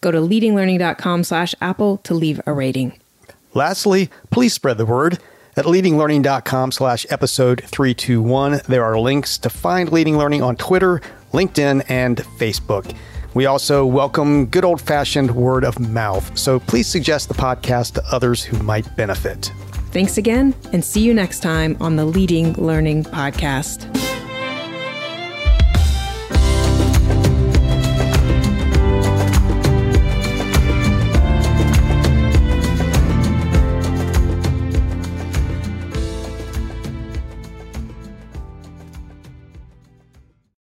Go 0.01 0.11
to 0.11 0.17
leadinglearning.com 0.17 1.23
slash 1.23 1.55
Apple 1.61 1.97
to 1.97 2.13
leave 2.13 2.41
a 2.45 2.53
rating. 2.53 2.99
Lastly, 3.53 4.09
please 4.31 4.53
spread 4.53 4.77
the 4.77 4.85
word. 4.85 5.19
At 5.57 5.65
leadinglearning.com 5.65 6.71
slash 6.71 7.05
episode 7.09 7.61
321, 7.65 8.61
there 8.67 8.83
are 8.83 8.97
links 8.97 9.37
to 9.39 9.49
find 9.49 9.91
Leading 9.91 10.17
Learning 10.17 10.41
on 10.41 10.55
Twitter, 10.55 11.01
LinkedIn, 11.33 11.83
and 11.89 12.17
Facebook. 12.17 12.95
We 13.33 13.45
also 13.45 13.85
welcome 13.85 14.45
good 14.45 14.65
old 14.65 14.81
fashioned 14.81 15.31
word 15.31 15.63
of 15.63 15.79
mouth, 15.79 16.37
so 16.37 16.59
please 16.59 16.87
suggest 16.87 17.27
the 17.27 17.33
podcast 17.33 17.93
to 17.93 18.03
others 18.11 18.43
who 18.43 18.61
might 18.63 18.95
benefit. 18.95 19.51
Thanks 19.91 20.17
again, 20.17 20.55
and 20.71 20.83
see 20.83 21.01
you 21.01 21.13
next 21.13 21.41
time 21.41 21.75
on 21.81 21.97
the 21.97 22.05
Leading 22.05 22.53
Learning 22.53 23.03
Podcast. 23.03 24.10